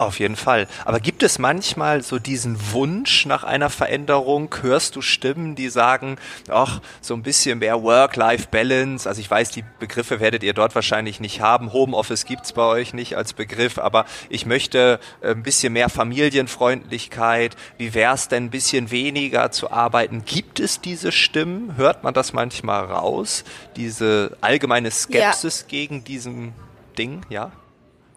Auf 0.00 0.18
jeden 0.18 0.36
Fall. 0.36 0.66
Aber 0.86 0.98
gibt 0.98 1.22
es 1.22 1.38
manchmal 1.38 2.02
so 2.02 2.18
diesen 2.18 2.72
Wunsch 2.72 3.26
nach 3.26 3.44
einer 3.44 3.68
Veränderung? 3.68 4.48
Hörst 4.62 4.96
du 4.96 5.02
Stimmen, 5.02 5.56
die 5.56 5.68
sagen, 5.68 6.16
ach, 6.48 6.80
so 7.02 7.12
ein 7.12 7.22
bisschen 7.22 7.58
mehr 7.58 7.82
Work-Life-Balance? 7.82 9.06
Also 9.06 9.20
ich 9.20 9.30
weiß, 9.30 9.50
die 9.50 9.62
Begriffe 9.78 10.18
werdet 10.18 10.42
ihr 10.42 10.54
dort 10.54 10.74
wahrscheinlich 10.74 11.20
nicht 11.20 11.42
haben. 11.42 11.74
Homeoffice 11.74 12.24
gibt's 12.24 12.54
bei 12.54 12.62
euch 12.62 12.94
nicht 12.94 13.18
als 13.18 13.34
Begriff, 13.34 13.76
aber 13.76 14.06
ich 14.30 14.46
möchte 14.46 15.00
äh, 15.20 15.32
ein 15.32 15.42
bisschen 15.42 15.74
mehr 15.74 15.90
Familienfreundlichkeit. 15.90 17.54
Wie 17.76 17.92
wär's 17.92 18.28
denn 18.28 18.44
ein 18.44 18.50
bisschen 18.50 18.90
weniger 18.90 19.50
zu 19.50 19.70
arbeiten? 19.70 20.24
Gibt 20.24 20.60
es 20.60 20.80
diese 20.80 21.12
Stimmen? 21.12 21.76
Hört 21.76 22.04
man 22.04 22.14
das 22.14 22.32
manchmal 22.32 22.86
raus? 22.86 23.44
Diese 23.76 24.34
allgemeine 24.40 24.90
Skepsis 24.90 25.60
ja. 25.60 25.66
gegen 25.68 26.04
diesem 26.04 26.54
Ding, 26.96 27.20
ja? 27.28 27.52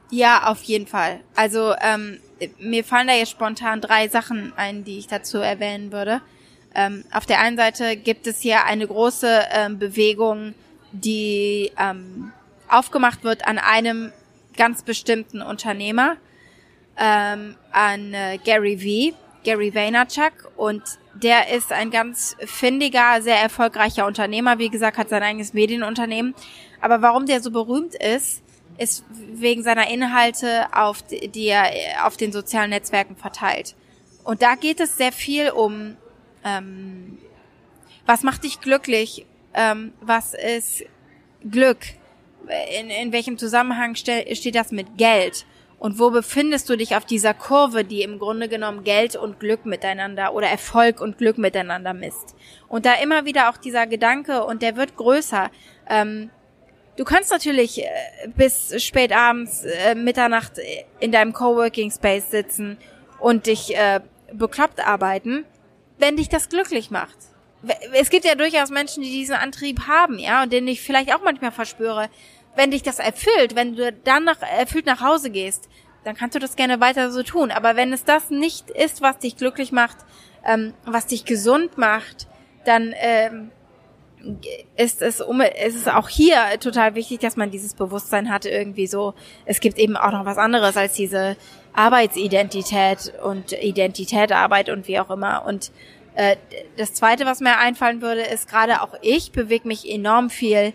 Ja, 0.10 0.48
auf 0.48 0.64
jeden 0.64 0.88
Fall. 0.88 1.22
Also 1.36 1.74
ähm, 1.82 2.20
mir 2.60 2.84
fallen 2.84 3.08
da 3.08 3.14
jetzt 3.14 3.32
spontan 3.32 3.82
drei 3.82 4.08
Sachen 4.08 4.54
ein, 4.56 4.84
die 4.84 5.00
ich 5.00 5.08
dazu 5.08 5.40
erwähnen 5.40 5.92
würde. 5.92 6.22
Ähm, 6.76 7.04
auf 7.12 7.26
der 7.26 7.40
einen 7.40 7.58
Seite 7.58 7.96
gibt 7.96 8.28
es 8.28 8.42
hier 8.42 8.66
eine 8.66 8.88
große 8.88 9.44
ähm, 9.52 9.80
Bewegung, 9.80 10.56
die 10.92 11.72
ähm, 11.80 12.32
aufgemacht 12.68 13.24
wird 13.24 13.48
an 13.48 13.58
einem 13.58 14.12
ganz 14.58 14.84
bestimmten 14.84 15.42
Unternehmer, 15.42 16.18
ähm, 16.98 17.56
an 17.72 18.14
äh, 18.14 18.38
Gary 18.44 18.78
V, 19.12 19.18
Gary 19.44 19.74
Vaynerchuk 19.74 20.52
und 20.56 20.82
der 21.14 21.50
ist 21.50 21.72
ein 21.72 21.92
ganz 21.92 22.36
findiger, 22.46 23.22
sehr 23.22 23.38
erfolgreicher 23.38 24.06
Unternehmer. 24.06 24.58
Wie 24.58 24.70
gesagt, 24.70 24.98
hat 24.98 25.10
sein 25.10 25.22
eigenes 25.22 25.54
Medienunternehmen. 25.54 26.34
Aber 26.82 27.02
warum 27.02 27.26
der 27.26 27.42
so 27.42 27.52
berühmt 27.52 27.96
ist, 27.96 28.43
ist 28.78 29.06
wegen 29.10 29.64
seiner 29.64 29.90
Inhalte 29.90 30.68
auf 30.74 31.04
die, 31.04 31.48
er 31.48 32.06
auf 32.06 32.18
den 32.18 32.32
sozialen 32.32 32.72
Netzwerken 32.72 33.16
verteilt. 33.16 33.76
Und 34.24 34.42
da 34.42 34.56
geht 34.56 34.80
es 34.80 34.98
sehr 34.98 35.12
viel 35.12 35.50
um, 35.52 35.98
ähm, 36.44 37.18
was 38.06 38.24
macht 38.24 38.44
dich 38.44 38.62
glücklich? 38.62 39.26
Ähm, 39.54 39.94
was 40.02 40.34
ist 40.34 40.84
Glück? 41.50 41.80
In, 42.78 42.90
in 42.90 43.12
welchem 43.12 43.38
Zusammenhang 43.38 43.96
ste 43.96 44.36
steht 44.36 44.56
das 44.56 44.72
mit 44.72 44.98
Geld? 44.98 45.46
Und 45.84 46.00
wo 46.00 46.12
befindest 46.12 46.70
du 46.70 46.78
dich 46.78 46.96
auf 46.96 47.04
dieser 47.04 47.34
Kurve, 47.34 47.84
die 47.84 48.04
im 48.04 48.18
Grunde 48.18 48.48
genommen 48.48 48.86
Geld 48.86 49.18
und 49.18 49.42
Glück 49.42 49.66
miteinander 49.66 50.34
oder 50.34 50.48
Erfolg 50.48 51.02
und 51.02 51.18
Glück 51.18 51.38
miteinander 51.38 51.94
misst? 51.94 52.36
Und 52.70 52.86
da 52.86 52.94
immer 52.94 53.26
wieder 53.26 53.50
auch 53.50 53.58
dieser 53.58 53.86
Gedanke, 53.86 54.46
und 54.46 54.62
der 54.62 54.78
wird 54.78 54.96
größer, 54.96 55.52
ähm, 55.90 56.30
Du 56.96 57.06
kannst 57.06 57.32
natürlich 57.32 57.82
äh, 57.82 57.88
bis 58.36 58.82
spät 58.84 59.12
abends, 59.12 59.64
äh, 59.64 59.96
Mitternacht 59.96 60.54
in 61.00 61.12
deinem 61.12 61.34
Coworking 61.34 61.92
Space 61.92 62.30
sitzen 62.30 62.78
und 63.20 63.48
dich 63.48 63.76
äh, 63.76 64.02
bekloppt 64.32 64.86
arbeiten, 64.86 65.46
wenn 65.98 66.18
dich 66.18 66.30
das 66.30 66.50
glücklich 66.50 66.92
macht. 66.92 67.18
Es 67.94 68.10
gibt 68.10 68.26
ja 68.26 68.36
durchaus 68.36 68.70
Menschen, 68.70 69.04
die 69.04 69.12
diesen 69.12 69.36
Antrieb 69.36 69.88
haben, 69.88 70.20
ja, 70.20 70.44
und 70.44 70.52
den 70.52 70.68
ich 70.68 70.82
vielleicht 70.82 71.16
auch 71.16 71.24
manchmal 71.24 71.52
verspüre. 71.52 72.10
Wenn 72.56 72.72
dich 72.72 72.84
das 72.84 73.00
erfüllt, 73.00 73.56
wenn 73.56 73.76
du 73.76 73.92
dann 73.92 74.26
nach, 74.26 74.42
erfüllt 74.42 74.86
nach 74.86 75.02
Hause 75.02 75.30
gehst, 75.30 75.70
dann 76.04 76.16
kannst 76.16 76.36
du 76.36 76.40
das 76.40 76.56
gerne 76.56 76.80
weiter 76.80 77.12
so 77.12 77.24
tun. 77.24 77.52
Aber 77.52 77.76
wenn 77.76 77.94
es 77.94 78.04
das 78.04 78.30
nicht 78.30 78.70
ist, 78.70 79.02
was 79.02 79.18
dich 79.20 79.38
glücklich 79.38 79.72
macht, 79.72 79.98
ähm, 80.46 80.74
was 80.86 81.08
dich 81.08 81.26
gesund 81.26 81.78
macht, 81.78 82.28
dann 82.66 82.94
ähm, 82.98 83.52
ist 84.76 85.02
es, 85.02 85.22
um, 85.22 85.42
ist 85.42 85.76
es 85.76 85.88
auch 85.88 86.10
hier 86.10 86.38
total 86.60 86.96
wichtig, 86.96 87.20
dass 87.20 87.36
man 87.36 87.52
dieses 87.52 87.74
Bewusstsein 87.74 88.30
hat, 88.30 88.46
irgendwie 88.46 88.88
so, 88.88 89.14
es 89.46 89.60
gibt 89.60 89.78
eben 89.78 89.98
auch 89.98 90.12
noch 90.12 90.26
was 90.26 90.38
anderes 90.38 90.78
als 90.78 90.94
diese 90.94 91.36
Arbeitsidentität 91.74 93.14
und 93.24 93.52
Identität, 93.52 94.32
Arbeit 94.32 94.70
und 94.70 94.88
wie 94.88 95.00
auch 95.00 95.10
immer. 95.10 95.46
Und 95.46 95.72
äh, 96.16 96.38
das 96.78 96.94
Zweite, 96.94 97.26
was 97.26 97.40
mir 97.40 97.58
einfallen 97.58 98.02
würde, 98.02 98.22
ist 98.22 98.50
gerade 98.50 98.82
auch 98.82 98.96
ich 99.02 99.32
bewege 99.32 99.68
mich 99.68 99.90
enorm 99.90 100.30
viel 100.30 100.74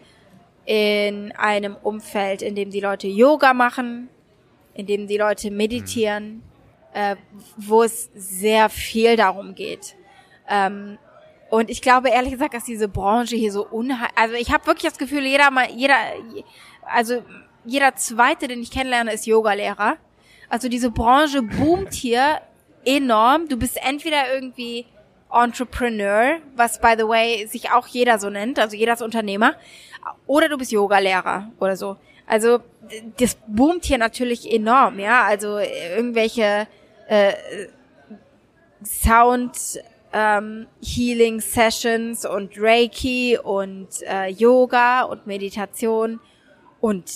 in 0.65 1.33
einem 1.33 1.77
Umfeld, 1.77 2.43
in 2.43 2.55
dem 2.55 2.71
die 2.71 2.81
Leute 2.81 3.07
Yoga 3.07 3.55
machen, 3.55 4.09
in 4.75 4.87
dem 4.87 5.07
die 5.07 5.17
Leute 5.17 5.51
meditieren, 5.51 6.43
äh, 6.93 7.17
wo 7.57 7.83
es 7.83 8.11
sehr 8.15 8.69
viel 8.69 9.17
darum 9.17 9.55
geht. 9.55 9.97
Ähm, 10.49 10.99
und 11.51 11.71
ich 11.71 11.81
glaube 11.81 12.11
ehrlich 12.11 12.33
gesagt, 12.33 12.55
dass 12.55 12.65
diese 12.65 12.89
Branche 12.89 13.37
hier 13.37 13.53
so 13.53 13.67
unheimlich, 13.67 14.17
also 14.17 14.35
ich 14.35 14.53
habe 14.53 14.67
wirklich 14.67 14.91
das 14.91 14.99
Gefühl, 14.99 15.25
jeder 15.25 15.51
mal, 15.51 15.71
jeder, 15.71 15.97
also 16.83 17.23
jeder 17.65 17.95
zweite, 17.97 18.49
den 18.49 18.61
ich 18.61 18.71
kennenlerne, 18.71 19.13
ist 19.13 19.27
Yogalehrer. 19.27 19.97
Also 20.49 20.69
diese 20.69 20.91
Branche 20.91 21.43
boomt 21.43 21.95
hier 21.95 22.41
enorm. 22.85 23.49
Du 23.49 23.57
bist 23.57 23.79
entweder 23.83 24.33
irgendwie 24.33 24.87
Entrepreneur, 25.31 26.39
was 26.57 26.81
by 26.81 26.95
the 26.97 27.07
way 27.07 27.47
sich 27.47 27.71
auch 27.71 27.87
jeder 27.87 28.19
so 28.19 28.31
nennt, 28.31 28.59
also 28.59 28.77
jeder 28.77 28.95
ist 28.95 29.03
Unternehmer, 29.03 29.55
oder 30.27 30.49
du 30.49 30.57
bist 30.57 30.73
Yogalehrer 30.73 31.51
oder 31.61 31.77
so. 31.77 31.97
Also 32.27 32.61
das 33.19 33.37
boomt 33.47 33.85
hier 33.85 33.99
natürlich 33.99 34.51
enorm, 34.51 34.99
ja. 34.99 35.25
Also 35.25 35.59
irgendwelche 35.59 36.67
äh, 37.09 37.33
Sound 38.85 39.81
ähm, 40.13 40.67
Healing 40.83 41.41
Sessions 41.41 42.25
und 42.25 42.53
Reiki 42.57 43.39
und 43.43 43.89
äh, 44.03 44.29
Yoga 44.29 45.03
und 45.03 45.27
Meditation 45.27 46.21
und 46.81 47.11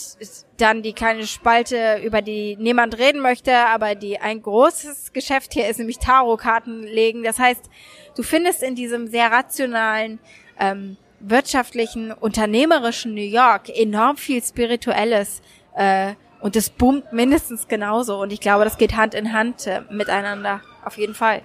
dann 0.56 0.82
die 0.82 0.92
kleine 0.92 1.26
Spalte, 1.26 2.00
über 2.04 2.20
die 2.20 2.56
niemand 2.56 2.98
reden 2.98 3.20
möchte, 3.20 3.56
aber 3.56 3.94
die 3.94 4.18
ein 4.18 4.42
großes 4.42 5.12
Geschäft 5.12 5.52
hier 5.52 5.68
ist, 5.68 5.78
nämlich 5.78 5.98
Tarotkarten 5.98 6.82
legen. 6.82 7.22
Das 7.22 7.38
heißt, 7.38 7.70
du 8.16 8.22
findest 8.22 8.62
in 8.62 8.74
diesem 8.74 9.06
sehr 9.06 9.30
rationalen, 9.30 10.18
ähm, 10.58 10.96
wirtschaftlichen, 11.20 12.10
unternehmerischen 12.10 13.14
New 13.14 13.20
York 13.20 13.68
enorm 13.68 14.16
viel 14.16 14.42
Spirituelles 14.42 15.40
äh, 15.76 16.14
und 16.40 16.56
es 16.56 16.68
boomt 16.68 17.12
mindestens 17.12 17.68
genauso. 17.68 18.20
Und 18.20 18.32
ich 18.32 18.40
glaube, 18.40 18.64
das 18.64 18.76
geht 18.76 18.96
Hand 18.96 19.14
in 19.14 19.32
Hand 19.32 19.68
äh, 19.68 19.82
miteinander, 19.90 20.60
auf 20.84 20.98
jeden 20.98 21.14
Fall. 21.14 21.42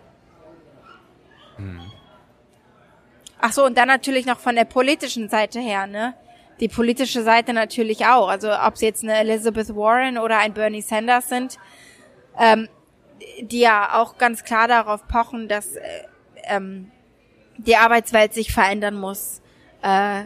Hm. 1.58 1.82
Ach 3.39 3.52
so, 3.52 3.65
und 3.65 3.78
dann 3.78 3.88
natürlich 3.88 4.26
noch 4.26 4.39
von 4.39 4.56
der 4.56 4.65
politischen 4.65 5.30
Seite 5.30 5.60
her, 5.60 5.86
ne? 5.86 6.15
die 6.60 6.67
politische 6.67 7.24
Seite 7.24 7.54
natürlich 7.54 8.06
auch. 8.06 8.28
Also 8.28 8.52
ob 8.52 8.76
es 8.76 8.82
jetzt 8.82 9.04
eine 9.04 9.15
Elizabeth 9.15 9.76
Warren 9.76 10.17
oder 10.17 10.39
ein 10.39 10.54
Bernie 10.54 10.82
Sanders 10.82 11.30
sind, 11.30 11.58
ähm, 12.39 12.67
die 13.41 13.60
ja 13.60 14.02
auch 14.02 14.17
ganz 14.17 14.43
klar 14.43 14.67
darauf 14.67 15.08
pochen, 15.08 15.48
dass 15.48 15.76
äh, 15.76 15.82
ähm, 16.43 16.91
die 17.58 17.76
Arbeitswelt 17.76 18.34
sich 18.34 18.54
verändern 18.54 18.96
muss, 18.96 19.41
äh, 19.82 20.24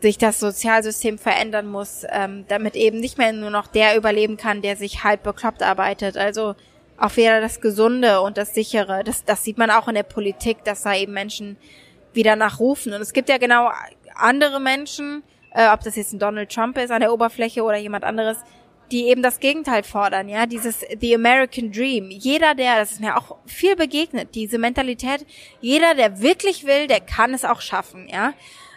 sich 0.00 0.18
das 0.18 0.38
Sozialsystem 0.40 1.18
verändern 1.18 1.66
muss, 1.66 2.04
ähm, 2.10 2.44
damit 2.48 2.76
eben 2.76 3.00
nicht 3.00 3.16
mehr 3.16 3.32
nur 3.32 3.50
noch 3.50 3.66
der 3.66 3.96
überleben 3.96 4.36
kann, 4.36 4.60
der 4.60 4.76
sich 4.76 5.02
halb 5.02 5.22
bekloppt 5.22 5.62
arbeitet. 5.62 6.18
Also 6.18 6.54
auch 6.96 7.16
wieder 7.16 7.40
das 7.40 7.60
Gesunde 7.60 8.20
und 8.20 8.36
das 8.36 8.54
Sichere. 8.54 9.02
Das, 9.04 9.24
das 9.24 9.44
sieht 9.44 9.58
man 9.58 9.70
auch 9.70 9.88
in 9.88 9.94
der 9.94 10.02
Politik, 10.02 10.64
dass 10.64 10.82
da 10.82 10.94
eben 10.94 11.12
Menschen 11.12 11.56
wieder 12.12 12.36
nachrufen. 12.36 12.92
Und 12.92 13.00
es 13.00 13.12
gibt 13.12 13.28
ja 13.28 13.38
genau 13.38 13.70
andere 14.14 14.60
Menschen, 14.60 15.22
äh, 15.50 15.68
ob 15.68 15.80
das 15.80 15.96
jetzt 15.96 16.12
ein 16.12 16.18
Donald 16.18 16.52
Trump 16.52 16.78
ist 16.78 16.90
an 16.90 17.00
der 17.00 17.12
Oberfläche 17.12 17.62
oder 17.62 17.76
jemand 17.76 18.04
anderes, 18.04 18.38
die 18.90 19.08
eben 19.08 19.22
das 19.22 19.40
Gegenteil 19.40 19.82
fordern, 19.82 20.28
ja, 20.28 20.46
dieses 20.46 20.84
The 21.00 21.14
American 21.14 21.72
Dream. 21.72 22.10
Jeder, 22.10 22.54
der, 22.54 22.76
das 22.76 22.92
ist 22.92 23.00
mir 23.00 23.16
auch 23.16 23.36
viel 23.46 23.76
begegnet, 23.76 24.34
diese 24.34 24.58
Mentalität, 24.58 25.26
jeder, 25.60 25.94
der 25.94 26.20
wirklich 26.20 26.66
will, 26.66 26.86
der 26.86 27.00
kann 27.00 27.32
es 27.34 27.44
auch 27.44 27.60
schaffen, 27.60 28.08
ja. 28.08 28.34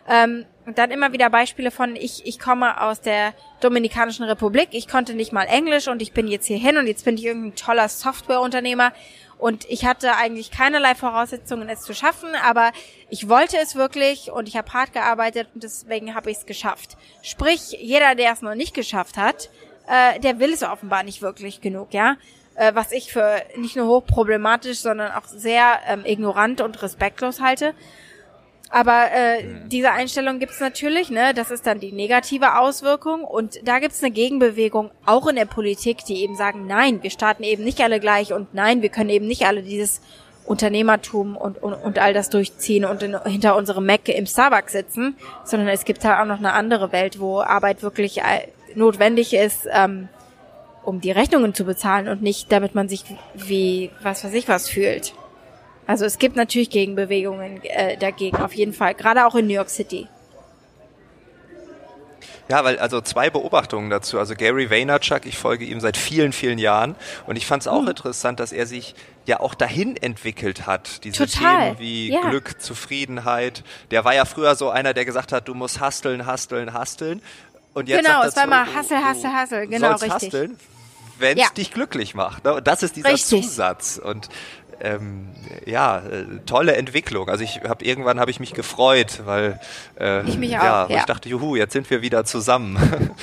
Ähm, 0.08 0.46
und 0.68 0.78
dann 0.78 0.92
immer 0.92 1.14
wieder 1.14 1.30
Beispiele 1.30 1.72
von, 1.72 1.96
ich, 1.96 2.26
ich 2.26 2.40
komme 2.40 2.82
aus 2.82 3.00
der 3.00 3.34
Dominikanischen 3.62 4.26
Republik, 4.26 4.68
ich 4.72 4.90
konnte 4.90 5.14
nicht 5.14 5.32
mal 5.32 5.46
Englisch 5.46 5.88
und 5.88 6.02
ich 6.02 6.12
bin 6.12 6.28
jetzt 6.28 6.46
hier 6.46 6.58
hin 6.58 6.76
und 6.78 6.88
jetzt 6.88 7.06
bin 7.06 7.16
ich 7.16 7.24
irgendein 7.24 7.56
toller 7.56 7.88
Softwareunternehmer 7.88 8.92
und 9.38 9.64
ich 9.70 9.86
hatte 9.86 10.18
eigentlich 10.18 10.52
keinerlei 10.52 10.94
Voraussetzungen, 10.94 11.70
es 11.70 11.84
zu 11.84 11.94
schaffen, 11.94 12.28
aber 12.46 12.74
ich 13.10 13.30
wollte 13.30 13.56
es 13.64 13.76
wirklich 13.76 14.30
und 14.30 14.50
ich 14.50 14.58
habe 14.58 14.74
hart 14.74 14.92
gearbeitet 14.92 15.48
und 15.54 15.64
deswegen 15.64 16.14
habe 16.14 16.32
ich 16.32 16.40
es 16.40 16.46
geschafft. 16.46 16.98
Sprich, 17.22 17.72
jeder, 17.80 18.16
der 18.16 18.34
es 18.34 18.42
noch 18.42 18.56
nicht 18.56 18.74
geschafft 18.74 19.16
hat, 19.16 19.50
äh, 19.88 20.20
der 20.20 20.40
will 20.40 20.52
es 20.52 20.64
offenbar 20.64 21.04
nicht 21.04 21.22
wirklich 21.22 21.62
genug, 21.62 21.94
ja. 21.94 22.18
Äh, 22.56 22.76
was 22.76 22.92
ich 22.92 23.14
für 23.14 23.42
nicht 23.56 23.78
nur 23.78 23.88
hochproblematisch, 23.88 24.80
sondern 24.80 25.14
auch 25.14 25.28
sehr 25.28 25.80
ähm, 25.88 26.04
ignorant 26.06 26.60
und 26.60 26.82
respektlos 26.82 27.40
halte. 27.40 27.74
Aber 28.70 29.12
äh, 29.12 29.44
mhm. 29.44 29.70
diese 29.70 29.92
Einstellung 29.92 30.40
gibt's 30.40 30.60
natürlich, 30.60 31.10
ne? 31.10 31.34
Das 31.34 31.52
ist 31.52 31.66
dann 31.66 31.80
die 31.80 31.92
negative 31.92 32.60
Auswirkung. 32.60 33.24
Und 33.24 33.60
da 33.68 33.80
gibt's 33.80 34.04
eine 34.04 34.12
Gegenbewegung, 34.12 34.92
auch 35.06 35.28
in 35.28 35.36
der 35.36 35.46
Politik, 35.46 36.04
die 36.06 36.22
eben 36.22 36.36
sagen, 36.36 36.68
nein, 36.68 37.02
wir 37.04 37.10
starten 37.10 37.44
eben 37.44 37.64
nicht 37.64 37.82
alle 37.82 38.00
gleich 38.00 38.34
und 38.34 38.54
nein, 38.54 38.82
wir 38.82 38.90
können 38.90 39.10
eben 39.10 39.28
nicht 39.28 39.46
alle 39.46 39.64
dieses 39.64 40.02
Unternehmertum 40.46 41.36
und, 41.36 41.62
und, 41.62 41.74
und 41.74 42.00
all 42.00 42.14
das 42.14 42.30
durchziehen 42.30 42.86
und 42.86 43.04
in, 43.04 43.22
hinter 43.24 43.56
unserem 43.56 43.86
Mac 43.86 44.08
im 44.08 44.26
Starbucks 44.26 44.72
sitzen, 44.72 45.16
sondern 45.44 45.68
es 45.68 45.84
gibt 45.84 46.04
halt 46.06 46.20
auch 46.20 46.26
noch 46.26 46.40
eine 46.40 46.54
andere 46.54 46.92
Welt, 46.92 47.20
wo 47.20 47.42
Arbeit 47.42 47.84
wirklich 47.84 48.20
äh, 48.20 48.48
notwendig 48.74 49.34
ist, 49.34 49.68
ähm, 49.72 50.08
um 50.84 51.02
die 51.02 51.12
Rechnungen 51.12 51.54
zu 51.54 51.66
bezahlen 51.66 52.08
und 52.08 52.22
nicht, 52.22 52.50
damit 52.52 52.76
man 52.76 52.88
sich 52.88 53.04
wie 53.34 53.92
was 54.02 54.24
weiß 54.24 54.34
ich 54.34 54.48
was 54.48 54.70
fühlt. 54.70 55.14
Also 55.88 56.06
es 56.06 56.20
gibt 56.20 56.36
natürlich 56.36 56.70
Gegenbewegungen 56.70 57.64
äh, 57.64 57.98
dagegen, 57.98 58.38
auf 58.38 58.54
jeden 58.54 58.74
Fall, 58.74 58.94
gerade 58.94 59.26
auch 59.26 59.36
in 59.36 59.48
New 59.48 59.54
York 59.54 59.70
City. 59.70 60.08
Ja, 62.50 62.64
weil 62.64 62.80
also 62.80 63.02
zwei 63.02 63.30
Beobachtungen 63.30 63.90
dazu. 63.90 64.20
Also 64.20 64.34
Gary 64.36 64.70
Vaynerchuk, 64.70 65.26
ich 65.26 65.38
folge 65.38 65.66
ihm 65.66 65.82
seit 65.82 65.98
vielen, 65.98 66.32
vielen 66.32 66.60
Jahren 66.60 66.96
und 67.26 67.36
ich 67.36 67.46
fand 67.46 67.64
es 67.64 67.68
auch 67.68 67.82
mhm. 67.82 67.90
interessant, 67.90 68.40
dass 68.40 68.52
er 68.52 68.66
sich 68.66 68.96
ja 69.26 69.40
auch 69.42 69.54
dahin 69.54 69.98
entwickelt 69.98 70.66
hat. 70.66 71.04
Diese 71.04 71.26
Total. 71.26 71.76
Themen 71.76 71.80
wie 71.80 72.14
ja. 72.14 72.30
Glück, 72.30 72.62
Zufriedenheit. 72.62 73.64
Der 73.92 74.06
war 74.06 74.16
ja 74.16 74.24
früher 74.24 74.56
so 74.56 74.70
einer, 74.70 74.94
der 74.94 75.04
gesagt 75.04 75.34
hat, 75.34 75.48
du 75.48 75.54
musst 75.54 75.82
hasteln, 75.82 76.26
hasteln, 76.26 76.74
hasteln. 76.74 77.22
Und 77.74 77.90
jetzt 77.90 78.06
genau, 78.06 78.24
es 78.24 78.36
war 78.36 78.46
immer 78.46 78.74
Hassel, 78.74 78.98
Hassel, 78.98 79.32
Hassel, 79.32 79.68
genau, 79.68 79.92
richtig. 79.92 80.12
Hasteln, 80.12 80.58
wenn 81.20 81.38
es 81.38 81.44
ja. 81.44 81.50
dich 81.50 81.72
glücklich 81.72 82.16
macht. 82.16 82.48
Und 82.48 82.66
das 82.66 82.82
ist 82.82 82.96
dieser 82.96 83.10
richtig. 83.10 83.44
Zusatz. 83.44 84.00
Und 84.02 84.30
ähm, 84.82 85.30
ja, 85.66 86.00
äh, 86.00 86.26
tolle 86.46 86.76
Entwicklung. 86.76 87.30
Also 87.30 87.44
ich 87.44 87.62
habe 87.68 87.84
irgendwann 87.84 88.20
habe 88.20 88.32
ich 88.32 88.40
mich 88.40 88.54
gefreut, 88.54 89.22
weil 89.26 89.60
äh, 90.00 90.28
ich 90.28 90.38
mich 90.38 90.52
ja, 90.52 90.86
auch, 90.86 90.90
ja. 90.90 90.98
ich 90.98 91.04
dachte, 91.04 91.30
juhu, 91.30 91.56
jetzt 91.56 91.74
sind 91.74 91.90
wir 91.90 92.02
wieder 92.02 92.26
zusammen. 92.26 92.78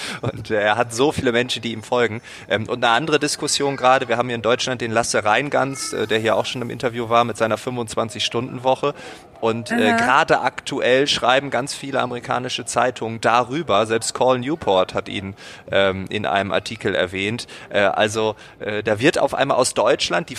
und 0.21 0.51
äh, 0.51 0.61
er 0.61 0.77
hat 0.77 0.95
so 0.95 1.13
viele 1.13 1.33
Menschen, 1.33 1.63
die 1.63 1.73
ihm 1.73 1.83
folgen. 1.83 2.21
Ähm, 2.49 2.69
und 2.69 2.85
eine 2.85 2.95
andere 2.95 3.19
Diskussion 3.19 3.77
gerade, 3.77 4.09
wir 4.09 4.17
haben 4.17 4.29
hier 4.29 4.37
in 4.37 4.43
Deutschland 4.43 4.81
den 4.81 4.91
Lasse 4.91 5.25
Reingans, 5.25 5.93
äh, 5.93 6.07
der 6.07 6.19
hier 6.19 6.37
auch 6.37 6.47
schon 6.47 6.63
im 6.63 6.71
Interview 6.71 7.09
war 7.09 7.25
mit 7.25 7.37
seiner 7.37 7.57
25-Stunden-Woche. 7.57 8.95
Und 9.41 9.71
äh, 9.71 9.93
gerade 9.99 10.41
aktuell 10.41 11.07
schreiben 11.07 11.51
ganz 11.51 11.75
viele 11.75 12.01
amerikanische 12.01 12.65
Zeitungen 12.65 13.21
darüber. 13.21 13.85
Selbst 13.85 14.15
Call 14.15 14.39
Newport 14.39 14.95
hat 14.95 15.07
ihn 15.09 15.35
ähm, 15.71 16.07
in 16.09 16.25
einem 16.25 16.51
Artikel 16.51 16.95
erwähnt. 16.95 17.47
Äh, 17.69 17.81
also 17.81 18.37
da 18.85 18.99
wird 19.01 19.19
auf 19.19 19.35
einmal 19.35 19.59
aus 19.59 19.75
Deutschland 19.75 20.31
die 20.31 20.37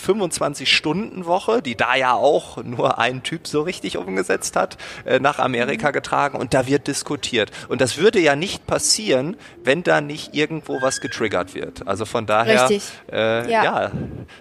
25-Stunden-Woche, 1.06 1.62
die 1.62 1.76
da 1.76 1.96
ja 1.96 2.14
auch 2.14 2.64
nur 2.64 3.00
ein 3.00 3.24
Typ 3.24 3.48
so 3.48 3.62
richtig 3.62 3.98
umgesetzt 3.98 4.56
hat, 4.56 4.78
äh, 5.06 5.20
nach 5.20 5.40
Amerika 5.40 5.90
mhm. 5.90 5.94
getragen 5.94 6.38
und 6.38 6.54
da 6.54 6.68
wird 6.68 6.88
diskutiert. 6.88 7.52
Und 7.70 7.82
das 7.82 7.98
würde 7.98 8.20
ja 8.20 8.36
nicht 8.36 8.66
passieren, 8.68 9.38
wenn 9.64 9.84
da 9.84 10.02
nicht 10.02 10.36
irgendwo 10.36 10.82
was 10.82 11.02
getriggert 11.02 11.54
wird. 11.54 11.88
Also 11.88 12.06
von 12.06 12.26
daher, 12.26 12.70
äh, 13.12 13.52
ja, 13.52 13.64
ja 13.64 13.92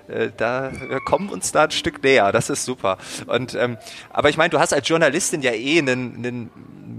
äh, 0.09 0.31
da 0.37 0.73
wir 0.89 1.01
kommen 1.01 1.29
uns 1.29 1.53
da 1.53 1.65
ein 1.65 1.71
Stück 1.71 2.03
näher. 2.03 2.33
Das 2.33 2.51
ist 2.51 2.65
super. 2.65 2.99
Und 3.27 3.55
ähm, 3.55 3.79
aber 4.11 4.29
ich 4.31 4.37
meine, 4.37 4.51
du 4.51 4.59
hast 4.59 4.73
als 4.73 4.89
Journalistin 4.89 5.43
ja 5.43 5.53
eh 5.53 5.79
einen, 5.79 6.17
einen 6.17 6.51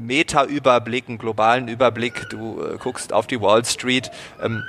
Meta-Überblick, 0.06 1.08
einen 1.08 1.18
globalen 1.18 1.68
Überblick. 1.68 2.30
Du 2.30 2.62
äh, 2.62 2.78
guckst 2.78 3.14
auf 3.14 3.28
die 3.28 3.42
Wall 3.42 3.66
Street. 3.66 4.12
Ähm, 4.42 4.64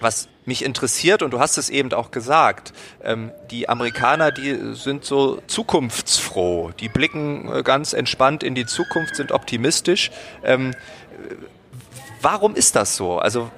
was 0.00 0.28
mich 0.46 0.64
interessiert, 0.64 1.22
und 1.22 1.32
du 1.32 1.40
hast 1.40 1.58
es 1.58 1.68
eben 1.68 1.92
auch 1.92 2.10
gesagt, 2.10 2.72
ähm, 3.02 3.30
die 3.50 3.68
Amerikaner, 3.68 4.30
die 4.30 4.74
sind 4.74 5.04
so 5.04 5.42
zukunftsfroh. 5.46 6.70
Die 6.80 6.88
blicken 6.88 7.52
äh, 7.52 7.62
ganz 7.62 7.92
entspannt 7.92 8.42
in 8.42 8.54
die 8.54 8.66
Zukunft, 8.66 9.16
sind 9.16 9.32
optimistisch. 9.32 10.10
Ähm, 10.44 10.74
warum 12.22 12.54
ist 12.54 12.76
das 12.76 12.96
so? 12.96 13.18
Also 13.18 13.50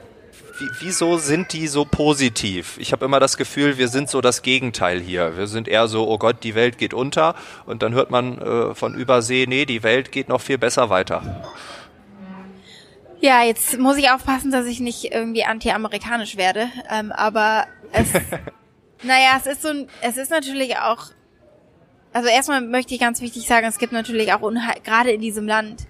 wieso 0.81 1.18
sind 1.18 1.53
die 1.53 1.68
so 1.68 1.85
positiv? 1.85 2.79
Ich 2.79 2.92
habe 2.92 3.05
immer 3.05 3.20
das 3.20 3.37
Gefühl, 3.37 3.79
wir 3.79 3.88
sind 3.88 4.11
so 4.11 4.20
das 4.20 4.42
Gegenteil 4.42 5.01
hier. 5.01 5.37
Wir 5.37 5.46
sind 5.46 5.68
eher 5.68 5.88
so, 5.88 6.09
oh 6.09 6.18
Gott, 6.18 6.42
die 6.42 6.55
Welt 6.55 6.79
geht 6.79 6.94
unter. 6.94 7.35
Und 7.66 7.83
dann 7.83 7.94
hört 7.94 8.11
man 8.11 8.38
äh, 8.38 8.74
von 8.74 8.94
Übersee, 8.94 9.46
nee, 9.48 9.66
die 9.66 9.83
Welt 9.83 10.11
geht 10.12 10.29
noch 10.29 10.40
viel 10.40 10.59
besser 10.59 10.90
weiter. 10.90 11.44
Ja, 13.20 13.42
jetzt 13.42 13.78
muss 13.78 13.96
ich 13.96 14.11
aufpassen, 14.11 14.52
dass 14.52 14.66
ich 14.66 14.81
nicht 14.81 15.12
irgendwie 15.12 15.44
anti-amerikanisch 15.44 16.37
werde. 16.37 16.68
Ähm, 16.90 17.11
aber 17.11 17.66
es, 17.92 18.12
naja, 19.02 19.37
es 19.37 19.46
ist 19.46 19.62
so, 19.62 19.68
es 20.02 20.16
ist 20.16 20.31
natürlich 20.31 20.76
auch, 20.76 21.07
also 22.12 22.28
erstmal 22.28 22.61
möchte 22.61 22.94
ich 22.94 23.00
ganz 23.00 23.20
wichtig 23.20 23.46
sagen, 23.46 23.66
es 23.66 23.78
gibt 23.78 23.92
natürlich 23.92 24.33
auch 24.33 24.40
gerade 24.85 25.11
in 25.11 25.20
diesem 25.20 25.46
Land 25.46 25.87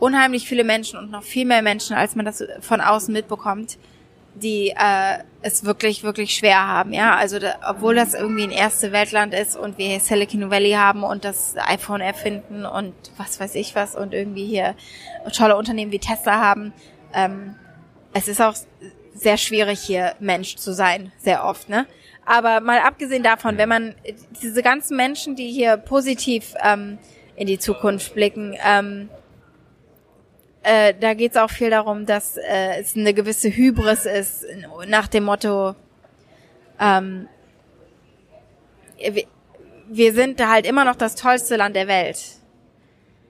unheimlich 0.00 0.48
viele 0.48 0.64
Menschen 0.64 0.98
und 0.98 1.10
noch 1.10 1.22
viel 1.22 1.44
mehr 1.44 1.62
Menschen, 1.62 1.96
als 1.96 2.16
man 2.16 2.24
das 2.24 2.44
von 2.60 2.80
außen 2.80 3.12
mitbekommt, 3.12 3.78
die 4.34 4.70
äh, 4.70 5.18
es 5.42 5.64
wirklich, 5.64 6.02
wirklich 6.02 6.34
schwer 6.34 6.66
haben. 6.66 6.92
Ja, 6.92 7.14
also 7.16 7.38
da, 7.38 7.56
obwohl 7.68 7.94
das 7.94 8.14
irgendwie 8.14 8.44
ein 8.44 8.50
erste 8.50 8.92
Weltland 8.92 9.34
ist 9.34 9.56
und 9.56 9.78
wir 9.78 9.86
hier 9.86 10.00
Silicon 10.00 10.50
Valley 10.50 10.72
haben 10.72 11.02
und 11.02 11.24
das 11.24 11.54
iPhone 11.56 12.00
erfinden 12.00 12.64
und 12.66 12.94
was 13.16 13.38
weiß 13.38 13.54
ich 13.54 13.74
was 13.74 13.94
und 13.94 14.14
irgendwie 14.14 14.46
hier 14.46 14.74
tolle 15.32 15.56
Unternehmen 15.56 15.92
wie 15.92 15.98
Tesla 15.98 16.40
haben, 16.40 16.72
ähm, 17.12 17.54
es 18.12 18.28
ist 18.28 18.40
auch 18.40 18.54
sehr 19.14 19.36
schwierig 19.36 19.80
hier 19.80 20.14
Mensch 20.18 20.56
zu 20.56 20.72
sein, 20.72 21.12
sehr 21.18 21.44
oft, 21.44 21.68
ne? 21.68 21.86
Aber 22.26 22.60
mal 22.60 22.78
abgesehen 22.78 23.22
davon, 23.22 23.58
wenn 23.58 23.68
man 23.68 23.94
diese 24.42 24.62
ganzen 24.62 24.96
Menschen, 24.96 25.36
die 25.36 25.50
hier 25.50 25.76
positiv 25.76 26.54
ähm, 26.62 26.98
in 27.36 27.46
die 27.46 27.58
Zukunft 27.58 28.14
blicken, 28.14 28.56
ähm, 28.64 29.10
äh, 30.64 30.94
da 30.98 31.14
geht 31.14 31.32
es 31.32 31.36
auch 31.36 31.50
viel 31.50 31.70
darum, 31.70 32.06
dass 32.06 32.36
äh, 32.36 32.80
es 32.80 32.96
eine 32.96 33.12
gewisse 33.12 33.54
Hybris 33.54 34.06
ist, 34.06 34.46
nach 34.88 35.08
dem 35.08 35.24
Motto, 35.24 35.74
ähm, 36.80 37.28
wir, 39.88 40.14
sind 40.14 40.44
halt 40.46 40.66
immer 40.66 40.84
noch 40.84 40.96
das 40.96 41.16
tollste 41.16 41.56
Land 41.56 41.76
der 41.76 41.86
Welt. 41.86 42.18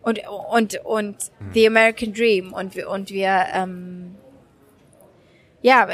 Und, 0.03 0.21
und, 0.51 0.77
und 0.85 1.17
mhm. 1.17 1.53
the 1.55 1.67
American 1.67 2.13
Dream. 2.13 2.53
Und 2.53 2.77
wir, 2.77 2.89
und 2.89 3.11
wir, 3.11 3.47
ähm, 3.53 4.15
ja, 5.61 5.89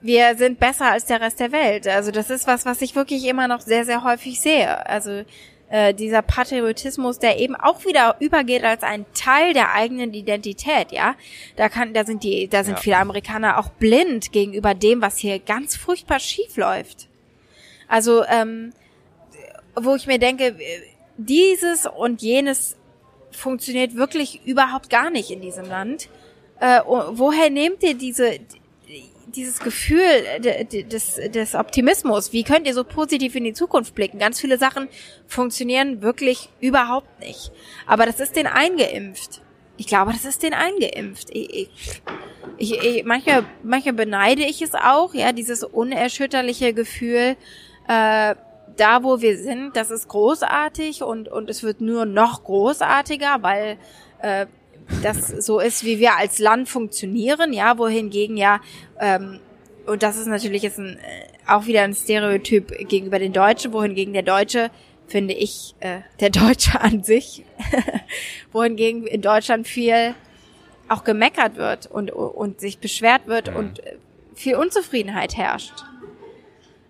wir 0.00 0.36
sind 0.36 0.58
besser 0.58 0.90
als 0.90 1.04
der 1.04 1.20
Rest 1.20 1.38
der 1.38 1.52
Welt. 1.52 1.86
Also 1.86 2.10
das 2.10 2.30
ist 2.30 2.46
was, 2.46 2.64
was 2.64 2.82
ich 2.82 2.96
wirklich 2.96 3.26
immer 3.26 3.46
noch 3.46 3.60
sehr, 3.60 3.84
sehr 3.84 4.02
häufig 4.02 4.40
sehe. 4.40 4.86
Also 4.86 5.24
äh, 5.70 5.94
dieser 5.94 6.20
Patriotismus, 6.22 7.18
der 7.20 7.38
eben 7.38 7.54
auch 7.54 7.84
wieder 7.84 8.16
übergeht 8.18 8.64
als 8.64 8.82
ein 8.82 9.06
Teil 9.14 9.54
der 9.54 9.72
eigenen 9.72 10.12
Identität, 10.12 10.90
ja. 10.90 11.14
Da 11.56 11.68
kann, 11.68 11.94
da 11.94 12.04
sind 12.04 12.24
die, 12.24 12.48
da 12.48 12.64
sind 12.64 12.74
ja. 12.74 12.80
viele 12.80 12.96
Amerikaner 12.98 13.58
auch 13.58 13.68
blind 13.68 14.32
gegenüber 14.32 14.74
dem, 14.74 15.00
was 15.00 15.18
hier 15.18 15.38
ganz 15.38 15.76
furchtbar 15.76 16.18
schief 16.18 16.56
läuft. 16.56 17.08
Also, 17.86 18.24
ähm, 18.24 18.72
wo 19.76 19.94
ich 19.94 20.06
mir 20.06 20.18
denke, 20.18 20.56
dieses 21.16 21.86
und 21.86 22.20
jenes 22.20 22.76
funktioniert 23.30 23.94
wirklich 23.94 24.44
überhaupt 24.44 24.90
gar 24.90 25.10
nicht 25.10 25.30
in 25.30 25.40
diesem 25.40 25.66
Land. 25.66 26.08
Äh, 26.58 26.80
woher 26.84 27.48
nehmt 27.48 27.82
ihr 27.82 27.94
diese, 27.94 28.38
dieses 29.36 29.60
Gefühl 29.60 30.00
des, 30.40 31.16
des 31.16 31.54
Optimismus, 31.54 32.32
wie 32.32 32.44
könnt 32.44 32.66
ihr 32.66 32.74
so 32.74 32.84
positiv 32.84 33.34
in 33.34 33.44
die 33.44 33.52
Zukunft 33.52 33.94
blicken? 33.94 34.18
Ganz 34.18 34.40
viele 34.40 34.58
Sachen 34.58 34.88
funktionieren 35.26 36.02
wirklich 36.02 36.48
überhaupt 36.60 37.20
nicht. 37.20 37.52
Aber 37.86 38.06
das 38.06 38.20
ist 38.20 38.36
den 38.36 38.46
eingeimpft. 38.46 39.42
Ich 39.76 39.86
glaube, 39.86 40.12
das 40.12 40.24
ist 40.24 40.42
den 40.42 40.52
eingeimpft. 40.52 41.28
Ich, 41.30 41.70
ich, 42.58 42.84
ich, 42.84 43.04
manchmal, 43.04 43.44
manchmal 43.62 43.94
beneide 43.94 44.42
ich 44.42 44.60
es 44.60 44.74
auch, 44.74 45.14
ja, 45.14 45.32
dieses 45.32 45.64
unerschütterliche 45.64 46.74
Gefühl, 46.74 47.36
äh, 47.88 48.34
da 48.76 49.02
wo 49.02 49.20
wir 49.20 49.38
sind, 49.38 49.76
das 49.76 49.90
ist 49.90 50.08
großartig 50.08 51.02
und, 51.02 51.28
und 51.28 51.50
es 51.50 51.62
wird 51.62 51.80
nur 51.80 52.06
noch 52.06 52.44
großartiger, 52.44 53.38
weil 53.40 53.78
äh, 54.20 54.46
das 55.02 55.28
so 55.28 55.60
ist, 55.60 55.84
wie 55.84 55.98
wir 55.98 56.16
als 56.16 56.38
Land 56.38 56.68
funktionieren, 56.68 57.52
ja, 57.52 57.78
wohingegen 57.78 58.36
ja, 58.36 58.60
ähm, 58.98 59.40
und 59.86 60.02
das 60.02 60.16
ist 60.16 60.26
natürlich 60.26 60.62
jetzt 60.62 60.78
ein, 60.78 60.98
äh, 60.98 61.48
auch 61.48 61.66
wieder 61.66 61.82
ein 61.82 61.94
Stereotyp 61.94 62.88
gegenüber 62.88 63.18
den 63.18 63.32
Deutschen, 63.32 63.72
wohingegen 63.72 64.12
der 64.12 64.22
Deutsche, 64.22 64.70
finde 65.08 65.34
ich, 65.34 65.74
äh, 65.80 66.00
der 66.20 66.30
Deutsche 66.30 66.80
an 66.80 67.02
sich, 67.02 67.44
wohingegen 68.52 69.06
in 69.06 69.20
Deutschland 69.20 69.66
viel 69.66 70.14
auch 70.88 71.04
gemeckert 71.04 71.56
wird 71.56 71.86
und, 71.86 72.10
und 72.10 72.60
sich 72.60 72.78
beschwert 72.78 73.26
wird 73.26 73.50
mhm. 73.50 73.56
und 73.56 73.82
viel 74.34 74.56
Unzufriedenheit 74.56 75.36
herrscht. 75.36 75.84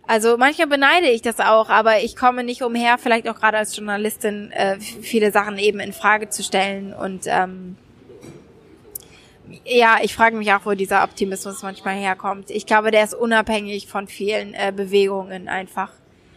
Also 0.06 0.36
manchmal 0.36 0.66
beneide 0.66 1.08
ich 1.08 1.22
das 1.22 1.38
auch, 1.38 1.68
aber 1.68 2.00
ich 2.00 2.16
komme 2.16 2.42
nicht 2.42 2.62
umher, 2.62 2.98
vielleicht 2.98 3.28
auch 3.28 3.38
gerade 3.38 3.58
als 3.58 3.76
Journalistin, 3.76 4.50
äh, 4.52 4.80
viele 4.80 5.30
Sachen 5.30 5.56
eben 5.58 5.78
in 5.80 5.92
Frage 5.92 6.28
zu 6.28 6.42
stellen 6.42 6.92
und 6.92 7.22
ähm, 7.26 7.76
ja, 9.64 9.98
ich 10.02 10.14
frage 10.14 10.36
mich 10.36 10.52
auch, 10.52 10.64
wo 10.64 10.72
dieser 10.72 11.04
Optimismus 11.04 11.62
manchmal 11.62 11.94
herkommt. 11.94 12.50
Ich 12.50 12.66
glaube, 12.66 12.90
der 12.90 13.04
ist 13.04 13.14
unabhängig 13.14 13.86
von 13.86 14.06
vielen 14.06 14.54
äh, 14.54 14.72
Bewegungen 14.74 15.48
einfach. 15.48 15.90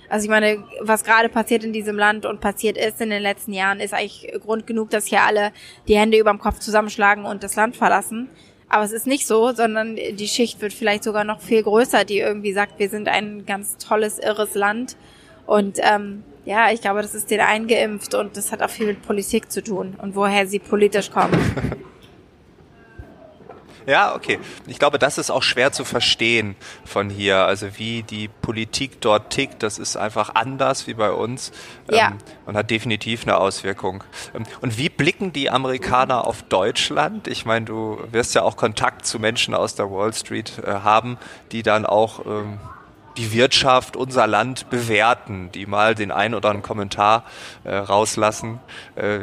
Also 0.09 0.25
ich 0.25 0.29
meine, 0.29 0.63
was 0.81 1.03
gerade 1.03 1.29
passiert 1.29 1.63
in 1.63 1.73
diesem 1.73 1.97
Land 1.97 2.25
und 2.25 2.39
passiert 2.39 2.77
ist 2.77 3.01
in 3.01 3.09
den 3.09 3.21
letzten 3.21 3.53
Jahren, 3.53 3.79
ist 3.79 3.93
eigentlich 3.93 4.31
Grund 4.43 4.67
genug, 4.67 4.91
dass 4.91 5.07
hier 5.07 5.23
alle 5.23 5.51
die 5.87 5.97
Hände 5.97 6.17
überm 6.17 6.39
Kopf 6.39 6.59
zusammenschlagen 6.59 7.25
und 7.25 7.43
das 7.43 7.55
Land 7.55 7.75
verlassen. 7.75 8.29
Aber 8.69 8.83
es 8.83 8.91
ist 8.91 9.07
nicht 9.07 9.25
so, 9.25 9.51
sondern 9.53 9.95
die 9.95 10.27
Schicht 10.27 10.61
wird 10.61 10.73
vielleicht 10.73 11.03
sogar 11.03 11.23
noch 11.23 11.41
viel 11.41 11.63
größer, 11.63 12.05
die 12.05 12.19
irgendwie 12.19 12.53
sagt, 12.53 12.79
wir 12.79 12.89
sind 12.89 13.07
ein 13.07 13.45
ganz 13.45 13.77
tolles, 13.77 14.19
irres 14.19 14.55
Land. 14.55 14.97
Und 15.45 15.79
ähm, 15.81 16.23
ja, 16.45 16.71
ich 16.71 16.81
glaube, 16.81 17.01
das 17.01 17.15
ist 17.15 17.31
den 17.31 17.39
eingeimpft 17.39 18.13
und 18.13 18.35
das 18.37 18.51
hat 18.51 18.61
auch 18.61 18.69
viel 18.69 18.87
mit 18.87 19.01
Politik 19.01 19.51
zu 19.51 19.63
tun 19.63 19.95
und 20.01 20.15
woher 20.15 20.47
sie 20.47 20.59
politisch 20.59 21.11
kommen. 21.11 21.33
Ja, 23.85 24.15
okay. 24.15 24.39
Ich 24.67 24.79
glaube, 24.79 24.99
das 24.99 25.17
ist 25.17 25.29
auch 25.29 25.43
schwer 25.43 25.71
zu 25.71 25.85
verstehen 25.85 26.55
von 26.85 27.09
hier. 27.09 27.45
Also 27.45 27.77
wie 27.77 28.03
die 28.03 28.27
Politik 28.27 29.01
dort 29.01 29.31
tickt, 29.31 29.63
das 29.63 29.77
ist 29.77 29.97
einfach 29.97 30.35
anders 30.35 30.87
wie 30.87 30.93
bei 30.93 31.11
uns 31.11 31.51
ja. 31.91 32.09
ähm, 32.09 32.17
und 32.45 32.55
hat 32.55 32.69
definitiv 32.69 33.23
eine 33.23 33.37
Auswirkung. 33.37 34.03
Ähm, 34.33 34.43
und 34.61 34.77
wie 34.77 34.89
blicken 34.89 35.33
die 35.33 35.49
Amerikaner 35.49 36.25
auf 36.25 36.43
Deutschland? 36.43 37.27
Ich 37.27 37.45
meine, 37.45 37.65
du 37.65 37.99
wirst 38.11 38.35
ja 38.35 38.43
auch 38.43 38.57
Kontakt 38.57 39.05
zu 39.05 39.19
Menschen 39.19 39.53
aus 39.53 39.75
der 39.75 39.91
Wall 39.91 40.13
Street 40.13 40.53
äh, 40.59 40.71
haben, 40.71 41.17
die 41.51 41.63
dann 41.63 41.85
auch 41.85 42.25
ähm, 42.25 42.59
die 43.17 43.31
Wirtschaft, 43.33 43.95
unser 43.95 44.27
Land 44.27 44.69
bewerten, 44.69 45.51
die 45.51 45.65
mal 45.65 45.95
den 45.95 46.11
einen 46.11 46.33
oder 46.33 46.49
anderen 46.49 46.65
Kommentar 46.65 47.25
äh, 47.63 47.75
rauslassen. 47.75 48.59
Äh, 48.95 49.19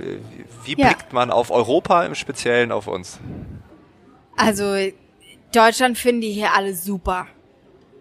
wie 0.65 0.77
ja. 0.77 0.89
blickt 0.89 1.13
man 1.13 1.31
auf 1.31 1.51
Europa 1.51 2.05
im 2.05 2.15
Speziellen 2.15 2.73
auf 2.73 2.87
uns? 2.87 3.19
Also 4.41 4.75
Deutschland 5.53 5.99
finden 5.99 6.23
die 6.23 6.33
hier 6.33 6.55
alle 6.55 6.75
super. 6.75 7.27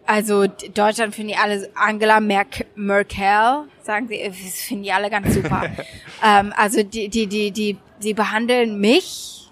Also 0.06 0.48
Deutschland 0.48 1.14
finden 1.14 1.34
die 1.34 1.38
alle 1.38 1.70
Angela 1.76 2.20
Merk 2.20 2.66
Merkel, 2.76 3.68
sagen 3.84 4.08
sie, 4.08 4.24
das 4.24 4.62
finden 4.62 4.84
die 4.84 4.92
alle 4.92 5.10
ganz 5.10 5.34
super. 5.34 5.64
ähm, 6.26 6.54
also 6.56 6.82
die, 6.82 7.10
die, 7.10 7.28
die, 7.28 7.52
die, 7.52 7.78
die 8.02 8.14
behandeln 8.14 8.80
mich 8.80 9.52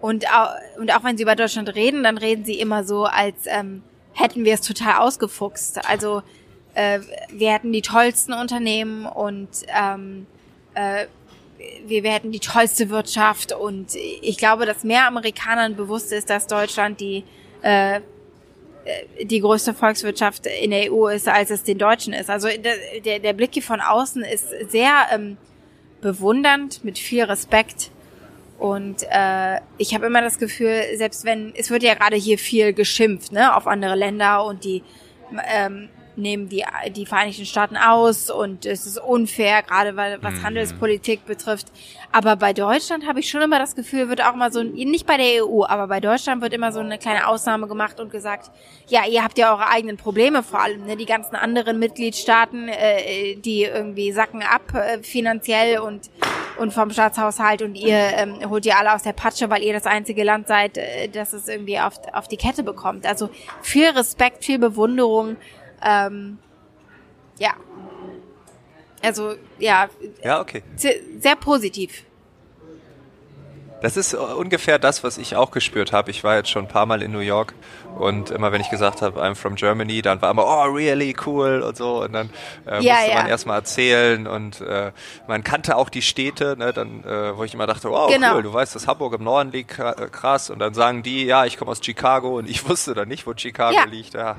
und 0.00 0.26
auch, 0.28 0.50
und 0.78 0.94
auch 0.94 1.04
wenn 1.04 1.16
sie 1.16 1.22
über 1.22 1.36
Deutschland 1.36 1.74
reden, 1.74 2.02
dann 2.02 2.18
reden 2.18 2.44
sie 2.44 2.58
immer 2.58 2.84
so, 2.84 3.04
als 3.04 3.46
ähm, 3.46 3.82
hätten 4.12 4.44
wir 4.44 4.54
es 4.54 4.60
total 4.62 4.96
ausgefuchst. 5.00 5.88
Also 5.88 6.22
äh, 6.74 6.98
wir 7.30 7.52
hätten 7.52 7.72
die 7.72 7.82
tollsten 7.82 8.32
Unternehmen 8.32 9.06
und 9.06 9.48
ähm, 9.68 10.26
äh, 10.74 11.06
wir, 11.86 12.02
wir 12.02 12.12
hätten 12.12 12.32
die 12.32 12.40
tollste 12.40 12.90
Wirtschaft 12.90 13.52
und 13.52 13.94
ich 13.94 14.38
glaube, 14.38 14.66
dass 14.66 14.84
mehr 14.84 15.06
Amerikanern 15.06 15.76
bewusst 15.76 16.12
ist, 16.12 16.30
dass 16.30 16.46
Deutschland 16.46 17.00
die 17.00 17.24
äh, 17.62 18.00
die 19.22 19.40
größte 19.40 19.74
Volkswirtschaft 19.74 20.46
in 20.46 20.70
der 20.70 20.92
EU 20.92 21.06
ist, 21.06 21.28
als 21.28 21.50
es 21.50 21.62
den 21.62 21.78
Deutschen 21.78 22.12
ist. 22.12 22.28
Also 22.28 22.48
der, 23.04 23.20
der 23.20 23.32
Blick 23.32 23.50
hier 23.54 23.62
von 23.62 23.80
außen 23.80 24.24
ist 24.24 24.48
sehr 24.70 25.06
ähm, 25.12 25.36
bewundernd, 26.00 26.84
mit 26.84 26.98
viel 26.98 27.22
Respekt. 27.22 27.90
Und 28.58 29.04
äh, 29.10 29.60
ich 29.78 29.94
habe 29.94 30.06
immer 30.06 30.20
das 30.20 30.38
Gefühl, 30.38 30.82
selbst 30.96 31.24
wenn, 31.24 31.52
es 31.56 31.70
wird 31.70 31.82
ja 31.82 31.94
gerade 31.94 32.16
hier 32.16 32.38
viel 32.38 32.72
geschimpft, 32.72 33.32
ne, 33.32 33.56
auf 33.56 33.66
andere 33.66 33.94
Länder 33.94 34.44
und 34.44 34.64
die 34.64 34.82
ähm, 35.52 35.88
nehmen 36.16 36.48
die, 36.48 36.64
die 36.94 37.06
Vereinigten 37.06 37.46
Staaten 37.46 37.76
aus 37.76 38.30
und 38.30 38.66
es 38.66 38.86
ist 38.86 38.98
unfair, 38.98 39.62
gerade 39.62 39.96
weil 39.96 40.22
was 40.22 40.34
mhm. 40.34 40.42
Handelspolitik 40.44 41.26
betrifft. 41.26 41.66
Aber 42.12 42.36
bei 42.36 42.52
Deutschland 42.52 43.06
habe 43.06 43.20
ich 43.20 43.30
schon 43.30 43.40
immer 43.40 43.58
das 43.58 43.74
Gefühl, 43.74 44.08
wird 44.08 44.22
auch 44.22 44.34
mal 44.34 44.52
so, 44.52 44.62
nicht 44.62 45.06
bei 45.06 45.16
der 45.16 45.44
EU, 45.44 45.64
aber 45.64 45.88
bei 45.88 46.00
Deutschland 46.00 46.42
wird 46.42 46.52
immer 46.52 46.72
so 46.72 46.80
eine 46.80 46.98
kleine 46.98 47.26
Ausnahme 47.26 47.66
gemacht 47.68 48.00
und 48.00 48.10
gesagt, 48.10 48.50
ja, 48.88 49.06
ihr 49.08 49.24
habt 49.24 49.38
ja 49.38 49.52
eure 49.52 49.68
eigenen 49.68 49.96
Probleme 49.96 50.42
vor 50.42 50.60
allem, 50.60 50.84
ne? 50.86 50.96
die 50.96 51.06
ganzen 51.06 51.36
anderen 51.36 51.78
Mitgliedstaaten, 51.78 52.68
äh, 52.68 53.36
die 53.36 53.64
irgendwie 53.64 54.12
sacken 54.12 54.42
ab 54.42 54.74
äh, 54.74 55.02
finanziell 55.02 55.78
und 55.78 56.10
und 56.58 56.72
vom 56.72 56.90
Staatshaushalt 56.90 57.62
und 57.62 57.74
ihr 57.74 57.96
ähm, 57.96 58.38
holt 58.48 58.66
ihr 58.66 58.78
alle 58.78 58.94
aus 58.94 59.02
der 59.02 59.12
Patsche, 59.12 59.50
weil 59.50 59.62
ihr 59.62 59.72
das 59.72 59.86
einzige 59.86 60.24
Land 60.24 60.48
seid, 60.48 60.76
äh, 60.76 61.08
das 61.08 61.32
es 61.32 61.48
irgendwie 61.48 61.78
auf, 61.78 61.94
auf 62.12 62.28
die 62.28 62.36
Kette 62.36 62.62
bekommt. 62.62 63.06
Also 63.06 63.30
viel 63.62 63.88
Respekt, 63.88 64.44
viel 64.44 64.58
Bewunderung 64.58 65.36
ähm, 65.84 66.38
ja. 67.38 67.54
Also, 69.02 69.34
ja. 69.58 69.88
Ja, 70.22 70.40
okay. 70.40 70.62
Sehr, 70.76 70.94
sehr 71.18 71.36
positiv. 71.36 72.04
Das 73.82 73.96
ist 73.96 74.14
ungefähr 74.14 74.78
das, 74.78 75.02
was 75.04 75.18
ich 75.18 75.36
auch 75.36 75.50
gespürt 75.50 75.92
habe. 75.92 76.10
Ich 76.10 76.22
war 76.24 76.36
jetzt 76.36 76.50
schon 76.50 76.64
ein 76.64 76.68
paar 76.68 76.86
Mal 76.86 77.02
in 77.02 77.10
New 77.12 77.18
York 77.18 77.54
und 77.98 78.30
immer 78.30 78.52
wenn 78.52 78.60
ich 78.60 78.70
gesagt 78.70 79.02
habe, 79.02 79.22
I'm 79.22 79.34
from 79.34 79.54
Germany, 79.54 80.02
dann 80.02 80.22
war 80.22 80.30
immer, 80.30 80.46
oh, 80.46 80.62
really 80.72 81.14
cool 81.26 81.62
und 81.62 81.76
so. 81.76 82.02
Und 82.02 82.12
dann 82.12 82.30
äh, 82.66 82.82
ja, 82.82 82.94
musste 82.94 83.10
ja. 83.10 83.14
man 83.16 83.26
erstmal 83.26 83.58
erzählen 83.58 84.26
und 84.26 84.60
äh, 84.60 84.92
man 85.26 85.42
kannte 85.44 85.76
auch 85.76 85.88
die 85.88 86.02
Städte, 86.02 86.56
ne, 86.56 86.72
dann, 86.72 87.04
äh, 87.04 87.36
wo 87.36 87.44
ich 87.44 87.54
immer 87.54 87.66
dachte, 87.66 87.90
wow, 87.90 88.12
genau. 88.12 88.36
cool, 88.36 88.42
du 88.42 88.52
weißt, 88.52 88.74
dass 88.74 88.86
Hamburg 88.86 89.14
im 89.14 89.24
Norden 89.24 89.52
liegt, 89.52 89.78
äh, 89.78 89.94
krass. 90.10 90.50
Und 90.50 90.58
dann 90.58 90.74
sagen 90.74 91.02
die, 91.02 91.24
ja, 91.24 91.44
ich 91.44 91.58
komme 91.58 91.70
aus 91.70 91.80
Chicago 91.82 92.38
und 92.38 92.48
ich 92.48 92.68
wusste 92.68 92.94
dann 92.94 93.08
nicht, 93.08 93.26
wo 93.26 93.34
Chicago 93.36 93.74
ja. 93.74 93.84
liegt. 93.84 94.14
Ja, 94.14 94.36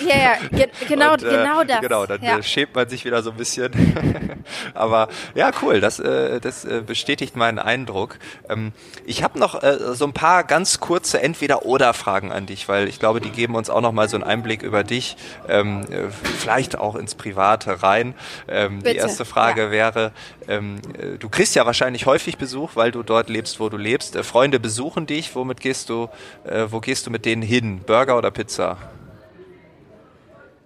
ja. 0.00 0.36
Ge 0.50 0.68
genau, 0.88 1.12
und, 1.12 1.22
äh, 1.22 1.30
genau 1.30 1.64
das. 1.64 1.80
Genau, 1.80 2.06
dann 2.06 2.22
ja. 2.22 2.38
Äh, 2.38 2.42
schämt 2.42 2.74
man 2.74 2.88
sich 2.88 3.04
wieder 3.04 3.22
so 3.22 3.30
ein 3.30 3.36
bisschen. 3.36 4.44
Aber 4.74 5.08
ja, 5.34 5.50
cool, 5.62 5.80
das, 5.80 6.00
äh, 6.00 6.40
das 6.40 6.64
äh, 6.64 6.82
bestätigt 6.84 7.36
meinen 7.36 7.58
Eindruck. 7.58 8.18
Ähm, 8.48 8.72
ich 9.06 9.22
habe 9.22 9.38
noch 9.38 9.62
äh, 9.62 9.94
so 9.94 10.04
ein 10.04 10.12
paar 10.12 10.44
ganz 10.44 10.80
kurze 10.80 11.22
Entweder-Oder-Fragen 11.22 12.32
an 12.32 12.46
dich, 12.46 12.68
weil 12.68 12.88
ich 12.88 12.98
glaube, 12.98 13.20
die 13.20 13.30
geben 13.30 13.54
uns 13.54 13.70
auch 13.70 13.80
noch 13.80 13.92
mal 13.92 14.08
so 14.08 14.16
einen 14.16 14.24
Einblick 14.24 14.62
über 14.62 14.82
dich, 14.82 15.16
ähm, 15.48 15.82
äh, 15.90 16.10
vielleicht 16.10 16.76
auch 16.78 16.96
ins 16.96 17.14
Private 17.14 17.82
rein. 17.82 18.14
Ähm, 18.48 18.82
die 18.82 18.96
erste 18.96 19.24
Frage 19.24 19.64
ja. 19.64 19.70
wäre, 19.70 20.12
ähm, 20.48 20.80
äh, 20.98 21.18
du 21.18 21.28
kriegst 21.28 21.54
ja 21.54 21.64
wahrscheinlich 21.66 22.06
häufig 22.06 22.36
Besuch, 22.36 22.72
weil 22.74 22.90
du 22.90 23.02
dort 23.02 23.28
lebst, 23.28 23.60
wo 23.60 23.68
du 23.68 23.76
lebst. 23.76 24.16
Äh, 24.16 24.24
Freunde 24.24 24.58
besuchen 24.58 25.06
dich. 25.06 25.34
Womit 25.34 25.60
gehst 25.60 25.88
du? 25.88 26.08
Äh, 26.44 26.66
wo 26.70 26.80
gehst 26.80 27.06
du 27.06 27.10
mit 27.10 27.24
denen 27.24 27.42
hin? 27.42 27.80
Burger 27.86 28.18
oder 28.18 28.30
Pizza? 28.30 28.76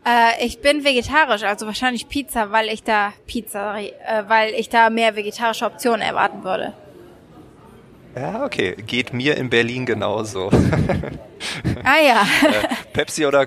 Äh, 0.06 0.46
ich 0.46 0.61
bin 0.61 0.85
vegetarisch, 0.85 1.42
also 1.42 1.66
wahrscheinlich 1.66 2.09
Pizza, 2.09 2.50
weil 2.52 2.68
ich 2.68 2.83
da 2.83 3.12
Pizza, 3.26 3.78
äh, 3.78 3.90
weil 4.28 4.54
ich 4.54 4.70
da 4.70 4.88
mehr 4.88 5.14
vegetarische 5.14 5.66
Optionen 5.66 6.00
erwarten 6.00 6.42
würde. 6.42 6.72
Ja, 8.14 8.44
okay. 8.44 8.74
Geht 8.86 9.12
mir 9.12 9.36
in 9.36 9.50
Berlin 9.50 9.86
genauso. 9.86 10.50
ah 11.84 12.00
ja. 12.02 12.22
äh, 12.42 12.68
Pepsi 12.92 13.26
oder 13.26 13.46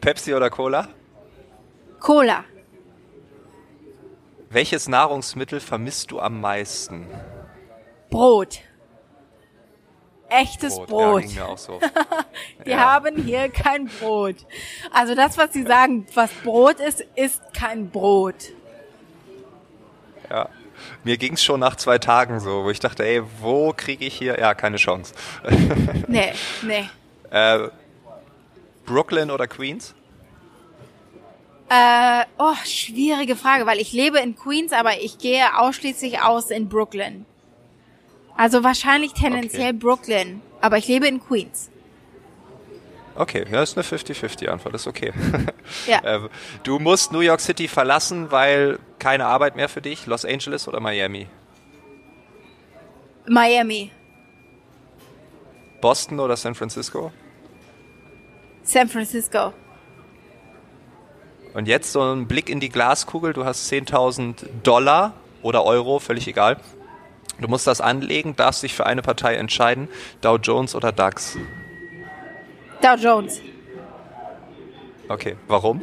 Pepsi 0.00 0.34
oder 0.34 0.50
Cola? 0.50 0.88
Cola. 1.98 2.44
Welches 4.50 4.88
Nahrungsmittel 4.88 5.60
vermisst 5.60 6.10
du 6.10 6.20
am 6.20 6.40
meisten? 6.40 7.06
Brot. 8.10 8.60
Echtes 10.28 10.76
Brot. 10.76 10.88
Brot. 10.88 11.24
Ja, 11.24 11.56
so. 11.56 11.80
Wir 12.64 12.72
ja. 12.72 12.78
haben 12.78 13.22
hier 13.22 13.48
kein 13.50 13.86
Brot. 13.86 14.36
Also 14.90 15.14
das, 15.14 15.36
was 15.36 15.52
Sie 15.52 15.62
sagen, 15.62 16.06
was 16.14 16.30
Brot 16.44 16.80
ist, 16.80 17.04
ist 17.16 17.42
kein 17.54 17.90
Brot. 17.90 18.52
Ja. 20.30 20.48
Mir 21.04 21.16
ging 21.16 21.34
es 21.34 21.42
schon 21.42 21.60
nach 21.60 21.76
zwei 21.76 21.98
Tagen 21.98 22.40
so, 22.40 22.64
wo 22.64 22.70
ich 22.70 22.80
dachte, 22.80 23.04
ey, 23.04 23.22
wo 23.40 23.72
kriege 23.72 24.04
ich 24.04 24.14
hier? 24.14 24.38
Ja, 24.38 24.54
keine 24.54 24.76
Chance. 24.76 25.14
nee, 26.08 26.32
nee. 26.62 26.88
Äh, 27.30 27.68
Brooklyn 28.84 29.30
oder 29.30 29.46
Queens? 29.46 29.94
Äh, 31.68 32.24
oh, 32.38 32.54
schwierige 32.64 33.34
Frage, 33.34 33.64
weil 33.64 33.78
ich 33.80 33.92
lebe 33.92 34.18
in 34.18 34.36
Queens, 34.36 34.72
aber 34.72 35.00
ich 35.00 35.18
gehe 35.18 35.58
ausschließlich 35.58 36.20
aus 36.20 36.50
in 36.50 36.68
Brooklyn. 36.68 37.24
Also 38.36 38.62
wahrscheinlich 38.62 39.12
tendenziell 39.14 39.70
okay. 39.70 39.78
Brooklyn, 39.78 40.42
aber 40.60 40.78
ich 40.78 40.88
lebe 40.88 41.06
in 41.06 41.20
Queens. 41.20 41.70
Okay, 43.14 43.44
ja, 43.50 43.62
ist 43.62 43.76
eine 43.76 43.84
50-50-Antwort, 43.84 44.74
ist 44.74 44.86
okay. 44.86 45.12
Ja. 45.86 46.00
Ähm, 46.04 46.28
du 46.64 46.78
musst 46.78 47.12
New 47.12 47.20
York 47.20 47.40
City 47.40 47.66
verlassen, 47.66 48.30
weil 48.30 48.78
keine 48.98 49.26
Arbeit 49.26 49.56
mehr 49.56 49.68
für 49.68 49.80
dich. 49.80 50.06
Los 50.06 50.24
Angeles 50.24 50.68
oder 50.68 50.80
Miami? 50.80 51.28
Miami. 53.26 53.90
Boston 55.80 56.20
oder 56.20 56.36
San 56.36 56.54
Francisco? 56.54 57.12
San 58.62 58.88
Francisco. 58.88 59.52
Und 61.54 61.68
jetzt 61.68 61.92
so 61.92 62.02
ein 62.02 62.26
Blick 62.26 62.48
in 62.48 62.60
die 62.60 62.68
Glaskugel. 62.68 63.32
Du 63.32 63.44
hast 63.44 63.70
10.000 63.70 64.46
Dollar 64.62 65.14
oder 65.42 65.64
Euro, 65.64 65.98
völlig 65.98 66.26
egal. 66.28 66.58
Du 67.40 67.48
musst 67.48 67.66
das 67.66 67.80
anlegen, 67.80 68.36
darfst 68.36 68.62
dich 68.62 68.74
für 68.74 68.86
eine 68.86 69.02
Partei 69.02 69.34
entscheiden. 69.34 69.88
Dow 70.20 70.36
Jones 70.36 70.74
oder 70.74 70.92
DAX? 70.92 71.36
Dow 72.82 72.96
Jones. 72.96 73.40
Okay, 75.08 75.36
warum? 75.46 75.82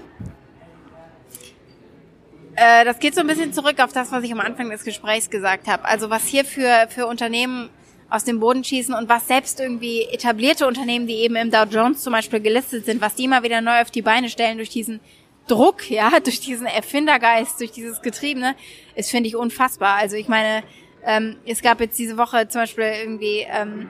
Äh, 2.56 2.84
das 2.84 3.00
geht 3.00 3.16
so 3.16 3.22
ein 3.22 3.28
bisschen 3.28 3.54
zurück 3.54 3.80
auf 3.80 3.94
das, 3.94 4.12
was 4.12 4.22
ich 4.24 4.34
am 4.34 4.42
Anfang 4.42 4.70
des 4.70 4.84
Gesprächs 4.84 5.30
gesagt 5.30 5.68
habe. 5.68 5.86
Also 5.86 6.10
was 6.10 6.26
hier 6.26 6.44
für, 6.44 6.88
für 6.90 7.08
Unternehmen 7.08 7.70
aus 8.10 8.26
dem 8.26 8.42
Boden 8.42 8.66
schießen 8.66 8.94
und 8.94 9.08
was 9.08 9.28
selbst 9.28 9.62
irgendwie 9.62 10.04
etablierte 10.12 10.68
Unternehmen, 10.68 11.08
die 11.08 11.16
eben 11.16 11.38
im 11.38 11.52
Dow 11.52 11.64
Jones 11.64 12.04
zum 12.04 12.12
Beispiel 12.12 12.42
gelistet 12.42 12.86
sind, 12.86 13.00
was 13.00 13.16
die 13.16 13.24
immer 13.24 13.44
wieder 13.44 13.62
neu 13.62 13.80
auf 13.80 13.92
die 13.92 14.02
Beine 14.02 14.28
stellen 14.28 14.58
durch 14.58 14.70
diesen 14.70 15.00
Druck, 15.48 15.90
ja, 15.90 16.20
durch 16.24 16.42
diesen 16.42 16.66
Erfindergeist, 16.66 17.62
durch 17.62 17.72
dieses 17.72 18.02
Getriebene, 18.02 18.56
ist, 18.96 19.10
finde 19.10 19.30
ich, 19.30 19.38
unfassbar. 19.38 19.96
Also 19.96 20.18
ich 20.18 20.28
meine, 20.28 20.64
ähm, 21.06 21.38
es 21.46 21.62
gab 21.62 21.80
jetzt 21.80 21.98
diese 21.98 22.18
Woche 22.18 22.50
zum 22.50 22.62
Beispiel 22.62 22.92
irgendwie 23.04 23.48
ähm, 23.50 23.88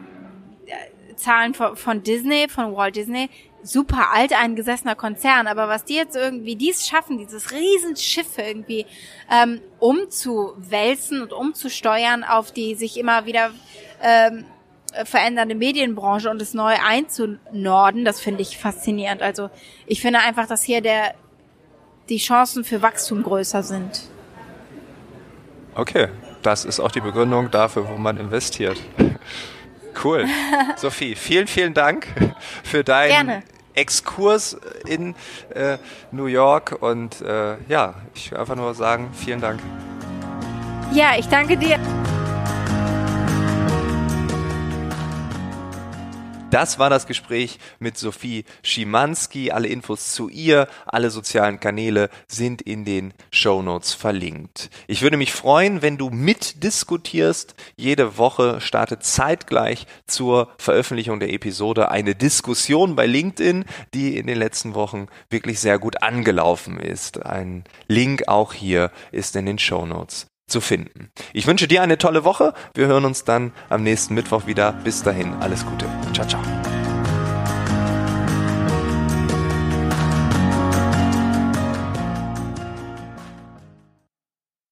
Zahlen 1.20 1.54
von, 1.54 1.76
von 1.76 2.04
Disney, 2.04 2.48
von 2.50 2.76
Walt 2.76 2.96
Disney, 2.96 3.30
super 3.62 4.12
alt 4.14 4.34
eingesessener 4.34 4.96
Konzern, 4.96 5.48
aber 5.48 5.68
was 5.68 5.86
die 5.86 5.96
jetzt 5.96 6.16
irgendwie 6.16 6.56
dies 6.56 6.88
schaffen, 6.88 7.18
dieses 7.18 7.52
Riesenschiff 7.52 8.38
irgendwie 8.38 8.86
ähm, 9.32 9.62
umzuwälzen 9.80 11.22
und 11.22 11.34
umzusteuern 11.34 12.24
auf 12.24 12.52
die 12.52 12.76
sich 12.76 12.98
immer 12.98 13.26
wieder 13.26 13.52
ähm, 14.02 14.46
verändernde 15.06 15.56
Medienbranche 15.56 16.30
und 16.30 16.42
es 16.42 16.54
neu 16.54 16.76
einzunorden, 16.84 18.06
das 18.06 18.20
finde 18.20 18.42
ich 18.42 18.58
faszinierend. 18.58 19.22
Also 19.22 19.50
ich 19.86 20.02
finde 20.02 20.20
einfach, 20.20 20.48
dass 20.48 20.64
hier 20.64 20.82
der 20.82 21.14
die 22.10 22.18
Chancen 22.18 22.64
für 22.64 22.82
Wachstum 22.82 23.22
größer 23.22 23.62
sind. 23.62 24.10
Okay, 25.76 26.08
das 26.42 26.66
ist 26.66 26.80
auch 26.80 26.92
die 26.92 27.02
Begründung 27.02 27.52
dafür, 27.52 27.88
wo 27.88 27.98
man 27.98 28.18
investiert. 28.18 28.82
Cool. 30.04 30.26
Sophie, 30.78 31.16
vielen, 31.16 31.48
vielen 31.48 31.74
Dank 31.74 32.08
für 32.64 32.84
deinen 32.84 33.10
Gerne. 33.10 33.44
Exkurs 33.74 34.58
in 34.86 35.16
äh, 35.54 35.78
New 36.12 36.26
York 36.26 36.78
und 36.82 37.22
äh, 37.22 37.58
ja, 37.68 37.96
ich 38.14 38.32
will 38.32 38.40
einfach 38.40 38.56
nur 38.56 38.74
sagen, 38.74 39.12
vielen 39.14 39.42
Dank. 39.42 39.62
Ja, 40.92 41.16
ich 41.18 41.28
danke 41.28 41.56
dir. 41.56 41.80
Das 46.50 46.80
war 46.80 46.90
das 46.90 47.06
Gespräch 47.06 47.60
mit 47.78 47.96
Sophie 47.96 48.44
Schimanski. 48.64 49.52
Alle 49.52 49.68
Infos 49.68 50.14
zu 50.14 50.30
ihr, 50.30 50.68
alle 50.88 51.12
sozialen 51.12 51.60
Kanäle 51.60 52.10
sind 52.28 52.64
in 52.64 52.86
den 52.86 53.14
Show 53.30 53.62
Notes 53.62 53.94
verlinkt. 53.94 54.72
Ich 54.88 55.04
würde 55.04 55.18
mich 55.18 55.32
freuen, 55.32 55.84
wenn 55.84 55.98
du 55.98 56.10
mitdiskutierst. 56.10 57.54
Jede 57.76 58.18
Woche 58.18 58.62
startet 58.62 59.04
zeitgleich 59.04 59.86
zur 60.08 60.50
Veröffentlichung 60.58 61.20
der 61.20 61.32
Episode 61.32 61.92
eine 61.92 62.16
Diskussion 62.16 62.96
bei 62.96 63.06
LinkedIn, 63.06 63.66
die 63.94 64.18
in 64.18 64.26
den 64.26 64.40
letzten 64.40 64.74
Wochen 64.74 65.06
wirklich 65.30 65.60
sehr 65.60 65.78
gut 65.78 66.02
angelaufen 66.02 66.80
ist. 66.80 67.24
Ein 67.24 67.64
Link 67.88 68.28
auch 68.28 68.54
hier 68.54 68.90
ist 69.12 69.36
in 69.36 69.46
den 69.46 69.60
Show 69.60 69.86
Notes 69.86 70.29
zu 70.50 70.62
finden. 70.62 71.10
Ich 71.34 71.48
wünsche 71.48 71.68
dir 71.68 71.82
eine 71.82 71.98
tolle 71.98 72.24
Woche. 72.24 72.54
Wir 72.74 72.88
hören 72.88 73.06
uns 73.06 73.24
dann 73.24 73.52
am 73.70 73.84
nächsten 73.84 74.14
Mittwoch 74.14 74.48
wieder. 74.48 74.74
Bis 74.84 75.04
dahin, 75.04 75.34
alles 75.40 75.66
Gute. 75.66 75.86
Ciao, 76.14 76.28
ciao. 76.28 76.59